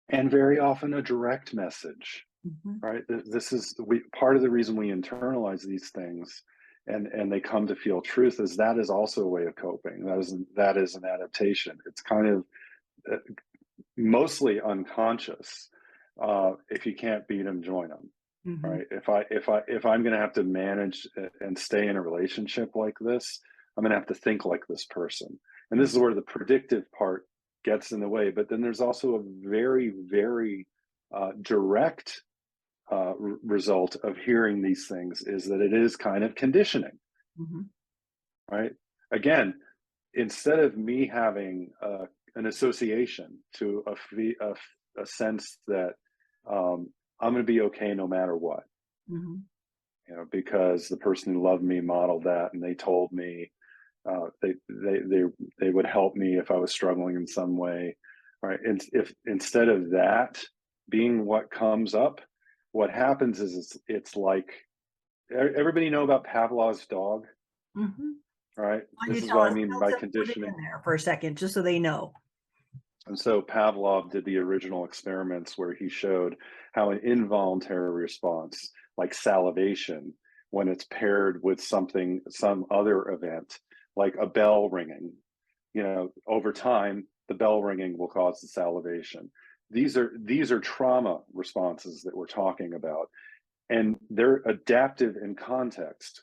and 0.08 0.30
very 0.30 0.58
often 0.58 0.94
a 0.94 1.02
direct 1.02 1.54
message 1.54 2.24
Mhm. 2.46 2.82
right 2.82 3.04
this 3.08 3.52
is 3.52 3.74
we 3.86 4.00
part 4.18 4.34
of 4.36 4.42
the 4.42 4.50
reason 4.50 4.74
we 4.76 4.88
internalize 4.88 5.62
these 5.66 5.90
things 5.90 6.42
and 6.94 7.06
and 7.08 7.30
they 7.32 7.40
come 7.40 7.66
to 7.68 7.76
feel 7.76 8.00
truth 8.00 8.40
is 8.40 8.56
that 8.56 8.78
is 8.78 8.90
also 8.90 9.22
a 9.22 9.28
way 9.28 9.44
of 9.46 9.56
coping. 9.56 10.04
That 10.04 10.18
is 10.18 10.34
that 10.56 10.76
is 10.76 10.94
an 10.94 11.04
adaptation. 11.04 11.78
It's 11.86 12.02
kind 12.02 12.26
of 12.28 12.44
uh, 13.10 13.16
mostly 13.96 14.60
unconscious 14.60 15.68
uh 16.22 16.52
if 16.68 16.86
you 16.86 16.94
can't 16.94 17.26
beat 17.28 17.44
them 17.44 17.62
join 17.62 17.88
them 17.88 18.10
Mhm. 18.46 18.62
right? 18.62 18.86
If 18.90 19.08
i 19.08 19.24
if 19.30 19.48
i 19.48 19.60
if 19.68 19.84
i'm 19.86 20.02
going 20.02 20.14
to 20.14 20.20
have 20.20 20.32
to 20.34 20.42
manage 20.44 21.06
and 21.40 21.58
stay 21.58 21.86
in 21.88 21.96
a 21.96 22.02
relationship 22.02 22.74
like 22.74 22.96
this 23.00 23.40
i'm 23.76 23.82
going 23.84 23.90
to 23.92 23.98
have 23.98 24.08
to 24.08 24.14
think 24.14 24.44
like 24.44 24.66
this 24.66 24.84
person. 24.86 25.38
And 25.70 25.80
this 25.80 25.92
is 25.92 25.98
where 25.98 26.14
the 26.14 26.22
predictive 26.34 26.90
part 26.92 27.26
gets 27.64 27.92
in 27.92 28.00
the 28.00 28.08
way 28.08 28.30
but 28.30 28.48
then 28.48 28.60
there's 28.62 28.80
also 28.80 29.14
a 29.16 29.22
very 29.48 29.92
very 30.18 30.66
uh, 31.14 31.32
direct 31.42 32.22
uh, 32.90 33.14
result 33.42 33.96
of 34.02 34.16
hearing 34.16 34.60
these 34.62 34.86
things 34.88 35.22
is 35.22 35.44
that 35.46 35.60
it 35.60 35.72
is 35.72 35.96
kind 35.96 36.24
of 36.24 36.34
conditioning 36.34 36.98
Mhm. 37.38 37.68
right 38.50 38.72
again 39.12 39.54
instead 40.14 40.58
of 40.58 40.76
me 40.76 41.06
having 41.06 41.70
uh, 41.82 42.04
an 42.36 42.46
association 42.46 43.38
to 43.54 43.84
a, 43.86 43.94
a, 44.44 44.54
a 45.02 45.06
sense 45.06 45.58
that 45.68 45.94
um, 46.50 46.88
i'm 47.20 47.32
going 47.32 47.46
to 47.46 47.52
be 47.52 47.60
okay 47.60 47.94
no 47.94 48.06
matter 48.08 48.36
what 48.36 48.64
Mhm. 49.08 49.44
you 50.08 50.16
know, 50.16 50.24
because 50.32 50.88
the 50.88 50.96
person 50.96 51.32
who 51.34 51.42
loved 51.42 51.62
me 51.62 51.80
modeled 51.80 52.24
that 52.24 52.50
and 52.52 52.62
they 52.62 52.74
told 52.74 53.12
me 53.12 53.50
uh, 54.10 54.28
they, 54.42 54.54
they, 54.68 54.98
they, 55.06 55.22
they 55.60 55.70
would 55.70 55.86
help 55.86 56.16
me 56.16 56.38
if 56.38 56.50
I 56.50 56.56
was 56.56 56.72
struggling 56.72 57.16
in 57.16 57.26
some 57.26 57.56
way, 57.56 57.96
right? 58.42 58.58
And 58.64 58.82
if 58.92 59.12
instead 59.26 59.68
of 59.68 59.90
that 59.90 60.42
being 60.88 61.24
what 61.26 61.50
comes 61.50 61.94
up, 61.94 62.20
what 62.72 62.90
happens 62.90 63.40
is 63.40 63.56
it's, 63.56 63.78
it's 63.88 64.16
like 64.16 64.50
everybody 65.30 65.90
know 65.90 66.04
about 66.04 66.26
Pavlov's 66.26 66.86
dog, 66.86 67.26
Mhm. 67.76 68.14
right? 68.56 68.82
Don't 69.06 69.14
This 69.14 69.24
is 69.24 69.30
what 69.30 69.50
I 69.50 69.54
mean 69.54 69.68
by 69.68 69.74
us 69.76 69.80
and 69.80 69.80
put 69.82 69.92
it 69.92 69.94
in 69.94 70.10
conditioning. 70.12 70.56
there 70.56 70.80
For 70.84 70.94
a 70.94 70.98
second, 71.00 71.36
just 71.38 71.54
so 71.54 71.62
they 71.62 71.78
know. 71.78 72.12
And 73.06 73.18
so 73.18 73.42
Pavlov 73.42 74.10
did 74.10 74.24
the 74.24 74.36
original 74.38 74.84
experiments 74.84 75.56
where 75.58 75.72
he 75.74 75.88
showed 75.88 76.36
how 76.72 76.90
an 76.90 77.00
involuntary 77.02 77.90
response, 77.90 78.70
like 78.96 79.14
salivation, 79.14 80.14
when 80.50 80.68
it's 80.68 80.84
paired 80.84 81.42
with 81.42 81.60
something, 81.60 82.20
some 82.28 82.66
other 82.70 83.08
event, 83.10 83.58
like 83.96 84.14
a 84.16 84.26
bell 84.26 84.68
ringing, 84.68 85.12
you 85.74 85.82
know, 85.82 86.12
over 86.26 86.52
time, 86.52 87.06
the 87.28 87.34
bell 87.34 87.62
ringing 87.62 87.96
will 87.96 88.08
cause 88.08 88.40
the 88.40 88.48
salivation. 88.48 89.30
These 89.70 89.96
are 89.96 90.12
these 90.18 90.50
are 90.52 90.60
trauma 90.60 91.20
responses 91.32 92.02
that 92.02 92.16
we're 92.16 92.26
talking 92.26 92.74
about, 92.74 93.08
and 93.68 93.96
they're 94.10 94.42
adaptive 94.46 95.16
in 95.16 95.34
context. 95.34 96.22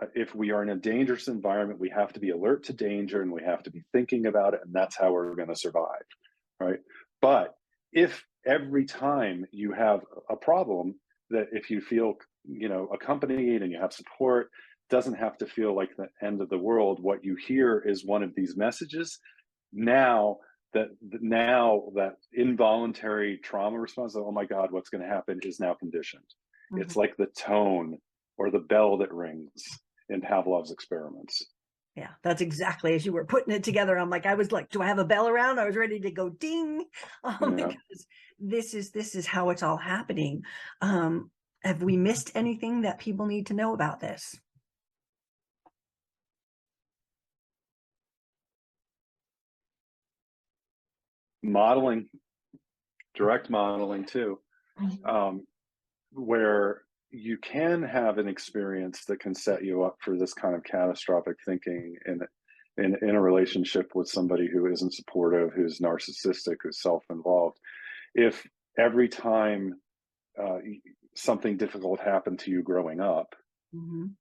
Uh, 0.00 0.06
if 0.14 0.34
we 0.34 0.50
are 0.50 0.62
in 0.62 0.70
a 0.70 0.76
dangerous 0.76 1.28
environment, 1.28 1.80
we 1.80 1.90
have 1.90 2.12
to 2.12 2.20
be 2.20 2.30
alert 2.30 2.64
to 2.64 2.72
danger 2.72 3.22
and 3.22 3.30
we 3.30 3.42
have 3.42 3.62
to 3.62 3.70
be 3.70 3.82
thinking 3.92 4.26
about 4.26 4.54
it, 4.54 4.60
and 4.64 4.74
that's 4.74 4.96
how 4.96 5.12
we're 5.12 5.34
going 5.34 5.48
to 5.48 5.56
survive, 5.56 6.04
right? 6.60 6.80
But 7.20 7.54
if 7.92 8.24
every 8.46 8.86
time 8.86 9.46
you 9.52 9.72
have 9.72 10.00
a 10.30 10.36
problem, 10.36 10.94
that 11.30 11.48
if 11.52 11.70
you 11.70 11.80
feel, 11.80 12.14
you 12.44 12.68
know, 12.68 12.88
accompanied 12.92 13.62
and 13.62 13.70
you 13.72 13.80
have 13.80 13.92
support, 13.92 14.50
doesn't 14.90 15.14
have 15.14 15.38
to 15.38 15.46
feel 15.46 15.74
like 15.74 15.90
the 15.96 16.08
end 16.22 16.40
of 16.42 16.50
the 16.50 16.58
world. 16.58 17.02
What 17.02 17.24
you 17.24 17.34
hear 17.34 17.82
is 17.86 18.04
one 18.04 18.22
of 18.22 18.34
these 18.34 18.56
messages. 18.56 19.18
Now 19.72 20.38
that 20.74 20.88
now 21.00 21.84
that 21.94 22.14
involuntary 22.32 23.38
trauma 23.38 23.78
response, 23.78 24.16
oh 24.16 24.32
my 24.32 24.44
God, 24.44 24.72
what's 24.72 24.90
going 24.90 25.02
to 25.02 25.08
happen 25.08 25.40
is 25.42 25.60
now 25.60 25.74
conditioned. 25.74 26.24
It's 26.74 26.96
like 26.96 27.16
the 27.18 27.26
tone 27.26 27.98
or 28.38 28.50
the 28.50 28.58
bell 28.58 28.96
that 28.98 29.12
rings 29.12 29.62
in 30.08 30.22
Pavlov's 30.22 30.70
experiments. 30.70 31.44
Yeah, 31.94 32.08
that's 32.22 32.40
exactly 32.40 32.94
as 32.94 33.04
you 33.04 33.12
were 33.12 33.26
putting 33.26 33.52
it 33.52 33.62
together. 33.62 33.98
I'm 33.98 34.08
like, 34.08 34.24
I 34.24 34.34
was 34.34 34.50
like, 34.50 34.70
do 34.70 34.80
I 34.80 34.86
have 34.86 34.98
a 34.98 35.04
bell 35.04 35.28
around? 35.28 35.58
I 35.58 35.66
was 35.66 35.76
ready 35.76 36.00
to 36.00 36.10
go 36.10 36.30
ding. 36.30 36.86
Um, 37.24 37.58
Yeah. 37.58 37.66
because 37.66 38.06
this 38.40 38.74
is 38.74 38.90
this 38.90 39.14
is 39.14 39.26
how 39.26 39.50
it's 39.50 39.62
all 39.62 39.76
happening. 39.76 40.42
Um, 40.80 41.30
have 41.62 41.82
we 41.82 41.96
missed 41.96 42.32
anything 42.34 42.82
that 42.82 42.98
people 42.98 43.26
need 43.26 43.46
to 43.48 43.54
know 43.54 43.74
about 43.74 44.00
this? 44.00 44.34
Modeling, 51.42 52.08
direct 53.14 53.50
modeling 53.50 54.04
too, 54.04 54.40
Mhm. 54.78 55.08
um, 55.08 55.46
where 56.12 56.82
you 57.10 57.38
can 57.38 57.82
have 57.82 58.18
an 58.18 58.28
experience 58.28 59.04
that 59.06 59.20
can 59.20 59.34
set 59.34 59.64
you 59.64 59.82
up 59.84 59.96
for 60.00 60.16
this 60.16 60.34
kind 60.34 60.54
of 60.54 60.64
catastrophic 60.64 61.36
thinking 61.44 61.96
in 62.06 62.20
in, 62.78 62.96
in 63.02 63.10
a 63.16 63.20
relationship 63.20 63.94
with 63.94 64.08
somebody 64.08 64.48
who 64.48 64.66
isn't 64.66 64.94
supportive, 64.94 65.52
who's 65.52 65.80
narcissistic, 65.80 66.56
who's 66.62 66.80
self-involved. 66.80 67.58
If 68.14 68.46
every 68.78 69.08
time 69.08 69.80
uh, 70.42 70.58
something 71.14 71.58
difficult 71.58 72.00
happened 72.00 72.38
to 72.40 72.50
you 72.50 72.62
growing 72.62 73.00
up, 73.00 73.34
Mhm. 73.72 74.16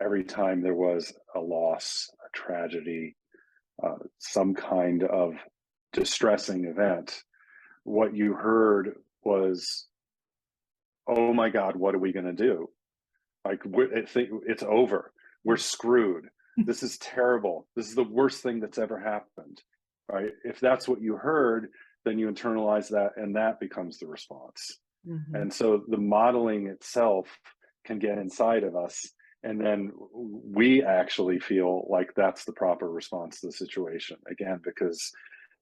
every 0.00 0.24
time 0.24 0.60
there 0.60 0.74
was 0.74 1.12
a 1.34 1.40
loss, 1.40 2.10
a 2.26 2.36
tragedy, 2.36 3.16
uh, 3.82 3.98
some 4.18 4.54
kind 4.54 5.04
of 5.04 5.34
distressing 5.94 6.66
event, 6.66 7.22
what 7.84 8.14
you 8.14 8.34
heard 8.34 8.96
was, 9.22 9.86
"Oh 11.06 11.32
my 11.32 11.48
God, 11.48 11.76
what 11.76 11.94
are 11.94 11.98
we 11.98 12.12
going 12.12 12.26
to 12.26 12.32
do? 12.32 12.68
Like, 13.46 13.64
we're, 13.64 13.92
it, 13.92 14.08
think 14.10 14.30
it's 14.46 14.62
over. 14.62 15.12
We're 15.44 15.56
screwed. 15.56 16.28
This 16.56 16.82
is 16.82 16.98
terrible. 16.98 17.66
This 17.74 17.88
is 17.88 17.94
the 17.94 18.04
worst 18.04 18.42
thing 18.42 18.60
that's 18.60 18.78
ever 18.78 18.98
happened." 18.98 19.62
Right? 20.12 20.32
If 20.44 20.60
that's 20.60 20.86
what 20.86 21.00
you 21.00 21.16
heard, 21.16 21.70
then 22.04 22.18
you 22.18 22.28
internalize 22.28 22.90
that, 22.90 23.12
and 23.16 23.36
that 23.36 23.58
becomes 23.58 23.98
the 23.98 24.06
response. 24.06 24.78
Mhm. 25.06 25.34
And 25.34 25.52
so 25.52 25.82
the 25.88 25.96
modeling 25.96 26.66
itself 26.66 27.26
can 27.84 27.98
get 27.98 28.18
inside 28.18 28.64
of 28.64 28.76
us. 28.76 29.10
And 29.42 29.60
then 29.60 29.92
we 30.12 30.82
actually 30.82 31.38
feel 31.38 31.86
like 31.90 32.14
that's 32.14 32.44
the 32.44 32.52
proper 32.52 32.90
response 32.90 33.40
to 33.40 33.46
the 33.48 33.52
situation 33.52 34.16
again, 34.30 34.60
because 34.62 35.12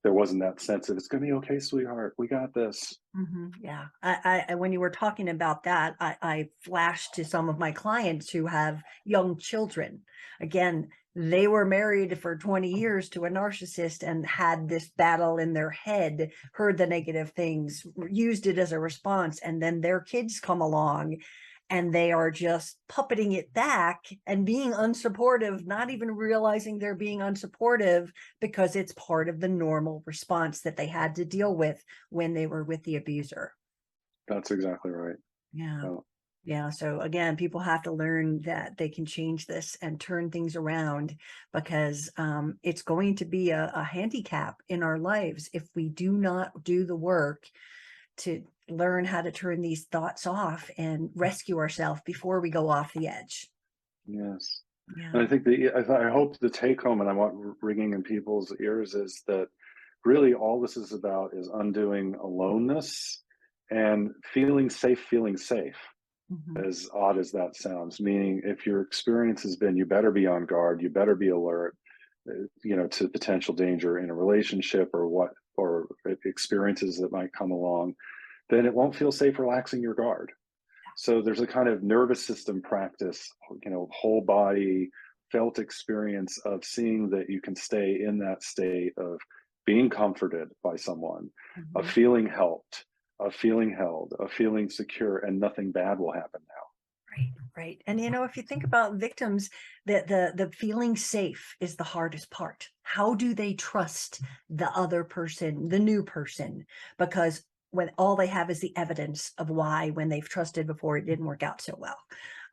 there 0.02 0.12
wasn't 0.12 0.40
that 0.42 0.60
sense 0.60 0.88
of 0.88 0.96
it's 0.96 1.08
going 1.08 1.22
to 1.22 1.26
be 1.26 1.32
okay, 1.34 1.58
sweetheart. 1.58 2.14
We 2.18 2.28
got 2.28 2.54
this. 2.54 2.98
Mhm, 3.16 3.52
Yeah, 3.60 3.88
I, 4.02 4.44
I- 4.48 4.54
when 4.54 4.72
you 4.72 4.80
were 4.80 4.90
talking 4.90 5.28
about 5.28 5.64
that, 5.64 5.96
I, 6.00 6.16
I 6.22 6.48
flashed 6.60 7.14
to 7.14 7.24
some 7.24 7.48
of 7.48 7.58
my 7.58 7.70
clients 7.72 8.30
who 8.30 8.46
have 8.46 8.82
young 9.04 9.38
children. 9.38 10.02
Again, 10.40 10.88
they 11.14 11.46
were 11.46 11.66
married 11.66 12.18
for 12.18 12.38
20 12.38 12.70
years 12.72 13.10
to 13.10 13.26
a 13.26 13.30
narcissist 13.30 14.02
and 14.02 14.24
had 14.26 14.68
this 14.70 14.88
battle 14.96 15.36
in 15.36 15.52
their 15.52 15.68
head, 15.70 16.30
heard 16.54 16.78
the 16.78 16.86
negative 16.86 17.32
things, 17.32 17.86
used 18.08 18.46
it 18.46 18.56
as 18.58 18.72
a 18.72 18.78
response, 18.80 19.38
and 19.40 19.62
then 19.62 19.82
their 19.82 20.00
kids 20.00 20.40
come 20.40 20.62
along 20.62 21.18
and 21.72 21.90
they 21.90 22.12
are 22.12 22.30
just 22.30 22.76
puppeting 22.87 23.35
it 23.35 23.50
back 23.54 24.04
and 24.26 24.44
being 24.44 24.74
unsupportive, 24.74 25.66
not 25.66 25.88
even 25.88 26.11
realizing 26.11 26.78
they're 26.78 26.94
being 26.94 27.20
unsupportive 27.20 28.11
because 28.42 28.76
it's 28.76 28.92
part 28.92 29.30
of 29.30 29.40
the 29.40 29.48
normal 29.48 30.02
response 30.04 30.61
that 30.61 30.76
they 30.76 30.87
had 30.87 31.14
to 31.14 31.24
deal 31.24 31.56
with 31.56 31.82
when 32.11 32.35
they 32.35 32.46
were 32.46 32.62
with 32.62 32.85
the 32.85 32.96
abuser. 32.96 33.54
That's 34.28 34.50
exactly 34.50 34.90
right. 34.90 35.16
Yeah. 35.54 35.96
Yeah. 36.44 36.68
So 36.68 37.00
again, 37.00 37.37
people 37.37 37.61
have 37.61 37.85
to 37.85 37.92
learn 37.92 38.42
that 38.42 38.76
they 38.76 38.90
can 38.90 39.06
change 39.06 39.46
this 39.46 39.78
and 39.80 39.98
turn 39.98 40.30
things 40.30 40.56
around 40.56 41.16
because 41.54 42.11
um, 42.18 42.58
it's 42.62 42.82
going 42.82 43.16
to 43.16 43.24
be 43.24 43.48
a, 43.48 43.72
a 43.74 43.82
handicap 43.82 44.56
in 44.68 44.82
our 44.82 44.98
lives 44.98 45.48
if 45.54 45.66
we 45.74 45.88
do 45.88 46.12
not 46.12 46.64
do 46.64 46.85
the 46.85 46.96
work 46.96 47.46
to 48.18 48.42
learn 48.68 49.05
how 49.05 49.22
to 49.22 49.33
turn 49.33 49.61
these 49.61 49.85
thoughts 49.85 50.27
off 50.27 50.70
and 50.79 51.11
rescue 51.14 51.59
ourselves 51.59 52.01
before 52.05 52.40
we 52.40 52.51
go 52.51 52.68
off 52.68 52.92
the 52.92 53.09
edge. 53.09 53.48
Yes. 54.07 54.62
Yeah. 54.96 55.11
And 55.12 55.22
I 55.22 55.27
think 55.27 55.44
the 55.44 55.70
I, 55.70 55.83
th- 55.83 55.90
I 55.90 56.11
hope 56.11 56.38
the 56.38 56.51
take 56.51 56.83
home, 56.83 57.01
and 57.01 57.09
I 57.09 57.12
want 57.12 57.57
ringing 57.62 57.92
in 57.92 58.03
people's 58.03 58.55
ears, 58.61 58.94
is 58.94 59.22
that 59.27 59.48
really 60.05 60.35
all 60.35 60.61
this 60.61 60.77
is 60.77 60.92
about 60.92 61.31
is 61.35 61.48
undoing 61.53 62.14
aloneness 62.16 63.22
and 63.70 64.11
feeling 64.25 64.68
safe, 64.70 65.01
feeling 65.09 65.37
safe. 65.37 65.77
Mhm. 66.33 66.66
as 66.66 66.88
odd 66.94 67.18
as 67.18 67.33
that 67.33 67.55
sounds 67.57 68.01
meaning 68.01 68.40
if 68.44 68.64
your 68.64 68.81
experience 68.81 69.42
has 69.42 69.57
been 69.57 69.77
you 69.77 69.85
better 69.85 70.11
be 70.11 70.27
on 70.27 70.46
guard 70.46 70.81
you 70.81 70.88
better 70.88 71.14
be 71.14 71.29
alert 71.29 71.77
uh, 72.31 72.44
you 72.64 72.75
know 72.77 72.87
to 72.87 73.09
potential 73.09 73.53
danger 73.53 73.98
in 73.98 74.09
a 74.09 74.14
relationship 74.14 74.88
or 74.94 75.09
what 75.09 75.33
or 75.57 75.88
experiences 76.25 76.96
that 76.98 77.12
might 77.12 77.33
come 77.35 77.51
along 77.51 77.94
then 78.52 78.66
it 78.66 78.74
won't 78.74 78.96
feel 78.96 79.12
safe 79.12 79.38
relaxing 79.38 79.83
your 79.83 79.94
guard 79.94 80.33
so 80.96 81.22
there's 81.22 81.40
a 81.40 81.46
kind 81.46 81.68
of 81.68 81.83
nervous 81.83 82.24
system 82.24 82.62
practice 82.62 83.29
you 83.64 83.70
know 83.70 83.88
whole 83.92 84.20
body 84.22 84.90
felt 85.31 85.58
experience 85.58 86.38
of 86.44 86.64
seeing 86.64 87.10
that 87.10 87.31
you 87.31 87.40
can 87.40 87.56
stay 87.56 88.00
in 88.00 88.18
that 88.18 88.42
state 88.42 88.92
of 88.98 89.18
being 89.66 89.90
comforted 89.90 90.48
by 90.62 90.77
someone 90.77 91.31
of 91.77 91.87
Mhm. 91.87 91.90
feeling 91.90 92.27
helped 92.27 92.87
of 93.20 93.35
feeling 93.35 93.74
held 93.74 94.14
of 94.20 94.33
feeling 94.33 94.68
secure 94.70 95.18
and 95.18 95.40
nothing 95.40 95.72
bad 95.72 95.98
will 95.98 96.12
happen 96.12 96.42
now 96.48 96.66
Right, 97.10 97.33
right. 97.56 97.83
And 97.87 98.00
you 98.00 98.08
know, 98.10 98.24
if 98.24 98.37
you 98.38 98.42
think 98.42 98.64
about 98.64 98.94
victims, 98.96 99.50
that 99.85 100.08
the 100.08 100.33
the 100.35 100.50
feeling 100.50 100.96
safe 100.96 101.54
is 101.60 101.77
the 101.77 101.85
hardest 101.85 102.31
part. 102.31 102.70
How 102.83 103.14
do 103.14 103.35
they 103.35 103.52
trust 103.54 104.22
the 104.48 104.70
other 104.70 105.04
person, 105.04 105.68
the 105.68 105.79
new 105.79 106.04
person? 106.04 106.64
Because 106.98 107.44
when 107.73 107.90
all 107.98 108.16
they 108.16 108.29
have 108.29 108.50
is 108.50 108.60
the 108.60 108.77
evidence 108.77 109.33
of 109.38 109.50
why 109.50 109.90
when 109.90 110.08
they've 110.08 110.29
trusted 110.29 110.66
before 110.66 110.96
it 110.96 111.06
didn't 111.06 111.27
work 111.27 111.42
out 111.42 111.60
so 111.60 111.75
well. 111.77 111.96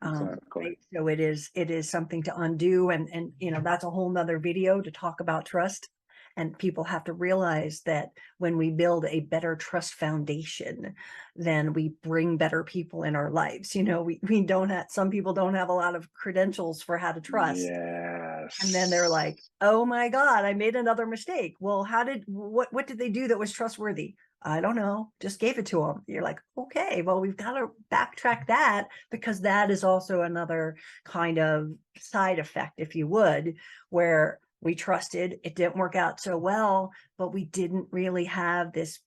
Um, 0.02 0.22
Exactly. 0.22 0.64
right? 0.64 0.78
So 0.92 1.06
it 1.08 1.20
is 1.20 1.50
it 1.54 1.70
is 1.70 1.88
something 1.88 2.22
to 2.24 2.36
undo 2.36 2.90
and 2.90 3.08
and 3.12 3.32
you 3.38 3.50
know 3.50 3.60
that's 3.62 3.84
a 3.84 3.90
whole 3.90 4.10
nother 4.10 4.38
video 4.38 4.80
to 4.80 4.90
talk 4.90 5.20
about 5.20 5.46
trust. 5.46 5.88
And 6.36 6.56
people 6.56 6.84
have 6.84 7.04
to 7.04 7.12
realize 7.12 7.82
that 7.86 8.10
when 8.38 8.56
we 8.56 8.70
build 8.70 9.04
a 9.04 9.20
better 9.20 9.56
trust 9.56 9.94
foundation, 9.94 10.94
then 11.34 11.72
we 11.72 11.94
bring 12.02 12.36
better 12.36 12.62
people 12.62 13.02
in 13.02 13.16
our 13.16 13.30
lives. 13.30 13.74
You 13.74 13.82
know, 13.82 14.02
we, 14.02 14.20
we 14.22 14.42
don't 14.42 14.70
have, 14.70 14.86
some 14.90 15.10
people 15.10 15.32
don't 15.34 15.54
have 15.54 15.68
a 15.68 15.74
lot 15.74 15.96
of 15.96 16.10
credentials 16.14 16.82
for 16.82 16.96
how 16.96 17.12
to 17.12 17.20
trust. 17.20 17.60
yes 17.60 18.56
And 18.62 18.72
then 18.72 18.90
they're 18.90 19.08
like, 19.08 19.40
oh 19.60 19.84
my 19.84 20.08
God, 20.08 20.44
I 20.44 20.54
made 20.54 20.76
another 20.76 21.04
mistake. 21.04 21.56
Well, 21.60 21.82
how 21.84 22.04
did, 22.04 22.22
what, 22.26 22.72
what 22.72 22.86
did 22.86 22.98
they 22.98 23.10
do 23.10 23.28
that 23.28 23.38
was 23.38 23.52
trustworthy? 23.52 24.14
I 24.42 24.60
don't 24.60 24.76
know, 24.76 25.12
just 25.20 25.38
gave 25.38 25.58
it 25.58 25.66
to 25.66 25.84
him. 25.84 26.02
You're 26.06 26.22
like, 26.22 26.40
okay, 26.56 27.02
well, 27.02 27.20
we've 27.20 27.36
got 27.36 27.52
to 27.52 27.68
backtrack 27.92 28.46
that 28.46 28.88
because 29.10 29.42
that 29.42 29.70
is 29.70 29.84
also 29.84 30.22
another 30.22 30.76
kind 31.04 31.38
of 31.38 31.72
side 31.98 32.38
effect, 32.38 32.74
if 32.78 32.94
you 32.94 33.06
would, 33.06 33.56
where 33.90 34.40
we 34.62 34.74
trusted 34.74 35.40
it 35.42 35.54
didn't 35.54 35.76
work 35.76 35.96
out 35.96 36.20
so 36.20 36.36
well, 36.36 36.92
but 37.18 37.32
we 37.32 37.44
didn't 37.44 37.88
really 37.90 38.24
have 38.24 38.72
this 38.72 39.00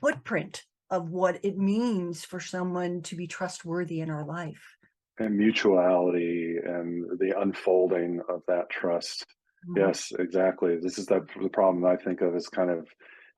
footprint 0.00 0.62
of 0.90 1.10
what 1.10 1.44
it 1.44 1.56
means 1.58 2.24
for 2.24 2.38
someone 2.40 3.02
to 3.02 3.16
be 3.16 3.26
trustworthy 3.26 4.00
in 4.00 4.10
our 4.10 4.24
life. 4.24 4.62
And 5.18 5.36
mutuality 5.36 6.56
and 6.64 7.18
the 7.18 7.38
unfolding 7.40 8.20
of 8.28 8.42
that 8.48 8.68
trust. 8.70 9.24
Mhm. 9.68 9.78
Yes, 9.78 10.12
exactly. 10.18 10.76
This 10.76 10.98
is 10.98 11.06
the, 11.06 11.26
the 11.40 11.48
problem 11.48 11.84
I 11.84 11.96
think 11.96 12.20
of 12.20 12.34
as 12.34 12.48
kind 12.48 12.70
of, 12.70 12.88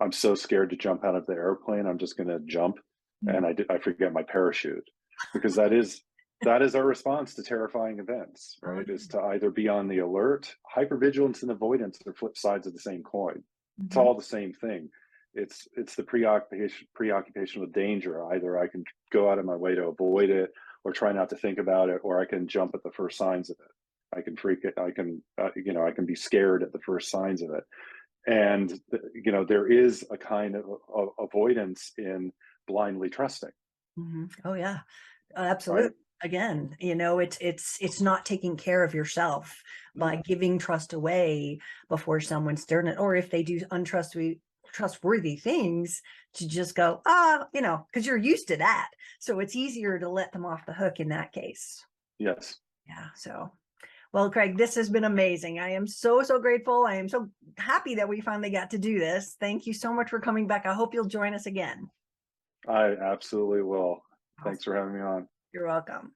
I'm 0.01 0.13
so 0.13 0.35
scared 0.35 0.71
to 0.71 0.77
jump 0.77 1.05
out 1.05 1.15
of 1.15 1.27
the 1.27 1.35
airplane. 1.35 1.87
I'm 1.87 1.99
just 1.99 2.17
going 2.17 2.29
to 2.29 2.41
jump 2.41 2.79
Mhm. 3.25 3.37
and 3.37 3.47
I, 3.47 3.53
did, 3.53 3.71
I 3.71 3.79
forget 3.79 4.13
my 4.13 4.23
parachute 4.23 4.89
because 5.33 5.55
that 5.55 5.73
is, 5.73 6.03
that 6.43 6.61
is 6.63 6.75
our 6.75 6.85
response 6.85 7.35
to 7.35 7.43
terrifying 7.43 7.99
events, 8.01 8.59
right? 8.63 8.89
Is 8.89 9.07
to 9.09 9.21
either 9.21 9.51
be 9.51 9.69
on 9.69 9.89
the 9.89 9.99
alert, 9.99 10.55
hypervigilance 10.77 11.43
and 11.43 11.51
avoidance 11.51 11.99
are 12.07 12.13
flip 12.13 12.37
sides 12.37 12.67
of 12.67 12.73
the 12.75 12.81
same 12.81 13.03
coin. 13.03 13.43
It's 13.87 13.97
Mhm. 13.97 14.01
all 14.01 14.15
the 14.15 14.23
same 14.23 14.53
thing. 14.53 14.91
It's 15.33 15.67
it's 15.77 15.97
the 15.97 16.03
preoccupation 16.05 16.87
preoccupation 16.95 17.61
with 17.61 17.73
danger. 17.73 18.25
Either 18.33 18.57
I 18.59 18.69
can 18.69 18.85
go 19.13 19.29
out 19.31 19.39
of 19.41 19.45
my 19.45 19.57
way 19.57 19.75
to 19.75 19.87
avoid 19.89 20.31
it, 20.31 20.53
or 20.85 20.93
try 20.93 21.11
not 21.13 21.29
to 21.31 21.37
think 21.37 21.59
about 21.59 21.89
it, 21.89 22.01
or 22.05 22.21
I 22.21 22.25
can 22.25 22.47
jump 22.47 22.75
at 22.75 22.83
the 22.85 22.93
first 22.93 23.17
signs 23.19 23.51
of 23.51 23.57
it. 23.59 24.17
I 24.17 24.21
can 24.21 24.37
freak 24.37 24.61
it. 24.65 24.79
I 24.79 24.93
can 24.93 25.25
uh, 25.39 25.51
you 25.57 25.73
know 25.73 25.85
I 25.85 25.91
can 25.91 26.07
be 26.07 26.15
scared 26.15 26.63
at 26.63 26.73
the 26.73 26.79
first 26.81 27.11
signs 27.11 27.43
of 27.43 27.51
it. 27.51 27.65
And 28.27 28.81
you 29.15 29.33
know 29.33 29.45
there 29.45 29.67
is 29.67 30.05
a 30.11 30.17
kind 30.17 30.55
of, 30.57 30.65
of 30.93 31.09
avoidance 31.19 31.93
in 31.99 32.33
blindly 32.67 33.11
trusting. 33.11 33.51
Mhm. 33.99 34.33
Oh 34.45 34.55
yeah, 34.55 34.81
Uh, 35.37 35.41
absolutely. 35.41 35.97
Again, 36.23 36.77
you 36.81 36.95
know, 36.95 37.19
it's 37.19 37.37
it's 37.41 37.77
it's 37.83 38.01
not 38.01 38.25
taking 38.25 38.57
care 38.57 38.83
of 38.85 38.95
yourself 38.95 39.63
by 39.95 40.17
giving 40.17 40.59
trust 40.59 40.95
away 40.95 41.61
before 41.89 42.21
someone's 42.21 42.65
done 42.65 42.87
it, 42.89 42.99
or 42.99 43.15
if 43.17 43.31
they 43.31 43.43
do 43.43 43.61
untrustworthy 43.71 44.41
trustworthy 44.73 45.37
things, 45.37 46.03
to 46.35 46.49
just 46.49 46.75
go, 46.75 47.03
ah, 47.07 47.47
you 47.55 47.61
know, 47.61 47.87
because 47.93 48.07
you're 48.07 48.17
used 48.17 48.49
to 48.49 48.57
that. 48.57 48.91
So 49.21 49.41
it's 49.41 49.55
easier 49.57 49.99
to 49.99 50.09
let 50.09 50.33
them 50.33 50.47
off 50.47 50.67
the 50.67 50.73
hook 50.75 50.99
in 51.01 51.09
that 51.11 51.33
case. 51.33 51.85
Yes. 52.19 52.59
Yeah. 52.89 53.09
So, 53.17 53.53
well, 54.15 54.31
Craig, 54.31 54.57
this 54.57 54.77
has 54.77 54.89
been 54.89 55.03
amazing. 55.03 55.59
I 55.59 55.71
am 55.71 55.89
so, 55.89 56.23
so 56.23 56.39
grateful. 56.39 56.87
I 56.87 56.95
am 56.95 57.09
so 57.09 57.29
happy 57.59 57.97
that 57.97 58.09
we 58.09 58.21
finally 58.21 58.49
got 58.49 58.71
to 58.71 58.79
do 58.79 59.01
this. 59.01 59.37
Thank 59.41 59.67
you 59.67 59.75
so 59.75 59.93
much 59.93 60.09
for 60.09 60.21
coming 60.21 60.47
back. 60.47 60.67
I 60.67 60.73
hope 60.73 60.95
you'll 60.95 61.07
join 61.07 61.35
us 61.35 61.47
again. 61.47 61.91
I 62.69 62.93
absolutely 62.93 63.63
will. 63.63 63.99
Thanks 64.45 64.63
for 64.63 64.77
having 64.77 64.95
me 64.95 65.01
on. 65.01 65.27
You're 65.53 65.67
welcome. 65.67 66.13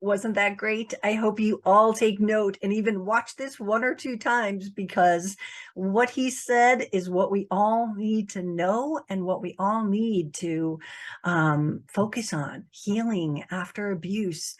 Wasn't 0.00 0.36
that 0.36 0.56
great? 0.56 0.94
I 1.02 1.12
hope 1.12 1.38
you 1.38 1.60
all 1.66 1.92
take 1.92 2.18
note 2.18 2.56
and 2.62 2.72
even 2.72 3.04
watch 3.04 3.36
this 3.36 3.60
one 3.60 3.84
or 3.84 3.94
two 3.94 4.16
times 4.16 4.70
because 4.70 5.36
what 5.74 6.08
he 6.08 6.30
said 6.30 6.86
is 6.94 7.10
what 7.10 7.30
we 7.30 7.46
all 7.50 7.94
need 7.94 8.30
to 8.30 8.42
know 8.42 9.02
and 9.10 9.22
what 9.22 9.42
we 9.42 9.54
all 9.58 9.84
need 9.84 10.32
to 10.34 10.78
um, 11.24 11.82
focus 11.88 12.32
on. 12.32 12.64
Healing 12.70 13.44
after 13.50 13.90
abuse 13.90 14.56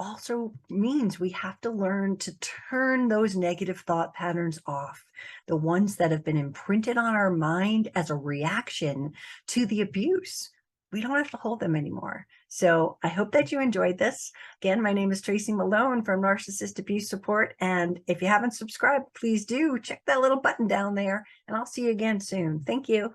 also 0.00 0.52
means 0.68 1.20
we 1.20 1.30
have 1.30 1.60
to 1.60 1.70
learn 1.70 2.16
to 2.16 2.36
turn 2.40 3.06
those 3.06 3.36
negative 3.36 3.80
thought 3.80 4.14
patterns 4.14 4.58
off, 4.66 5.04
the 5.46 5.56
ones 5.56 5.96
that 5.96 6.10
have 6.10 6.24
been 6.24 6.36
imprinted 6.36 6.96
on 6.96 7.14
our 7.14 7.30
mind 7.30 7.90
as 7.94 8.10
a 8.10 8.16
reaction 8.16 9.12
to 9.46 9.66
the 9.66 9.82
abuse 9.82 10.50
we 10.92 11.00
don't 11.00 11.16
have 11.16 11.30
to 11.30 11.36
hold 11.36 11.60
them 11.60 11.76
anymore. 11.76 12.26
So 12.48 12.98
I 13.02 13.08
hope 13.08 13.32
that 13.32 13.52
you 13.52 13.60
enjoyed 13.60 13.98
this. 13.98 14.32
Again, 14.60 14.82
my 14.82 14.92
name 14.92 15.12
is 15.12 15.20
Tracy 15.20 15.52
Malone 15.52 16.02
from 16.02 16.20
Narcissist 16.20 16.78
Abuse 16.78 17.08
Support. 17.08 17.54
And 17.60 18.00
if 18.06 18.20
you 18.20 18.28
haven't 18.28 18.54
subscribed, 18.54 19.06
please 19.14 19.44
do 19.44 19.78
check 19.78 20.02
that 20.06 20.20
little 20.20 20.40
button 20.40 20.66
down 20.66 20.94
there 20.94 21.24
and 21.46 21.56
I'll 21.56 21.66
see 21.66 21.82
you 21.82 21.90
again 21.90 22.20
soon. 22.20 22.60
Thank 22.60 22.88
you. 22.88 23.14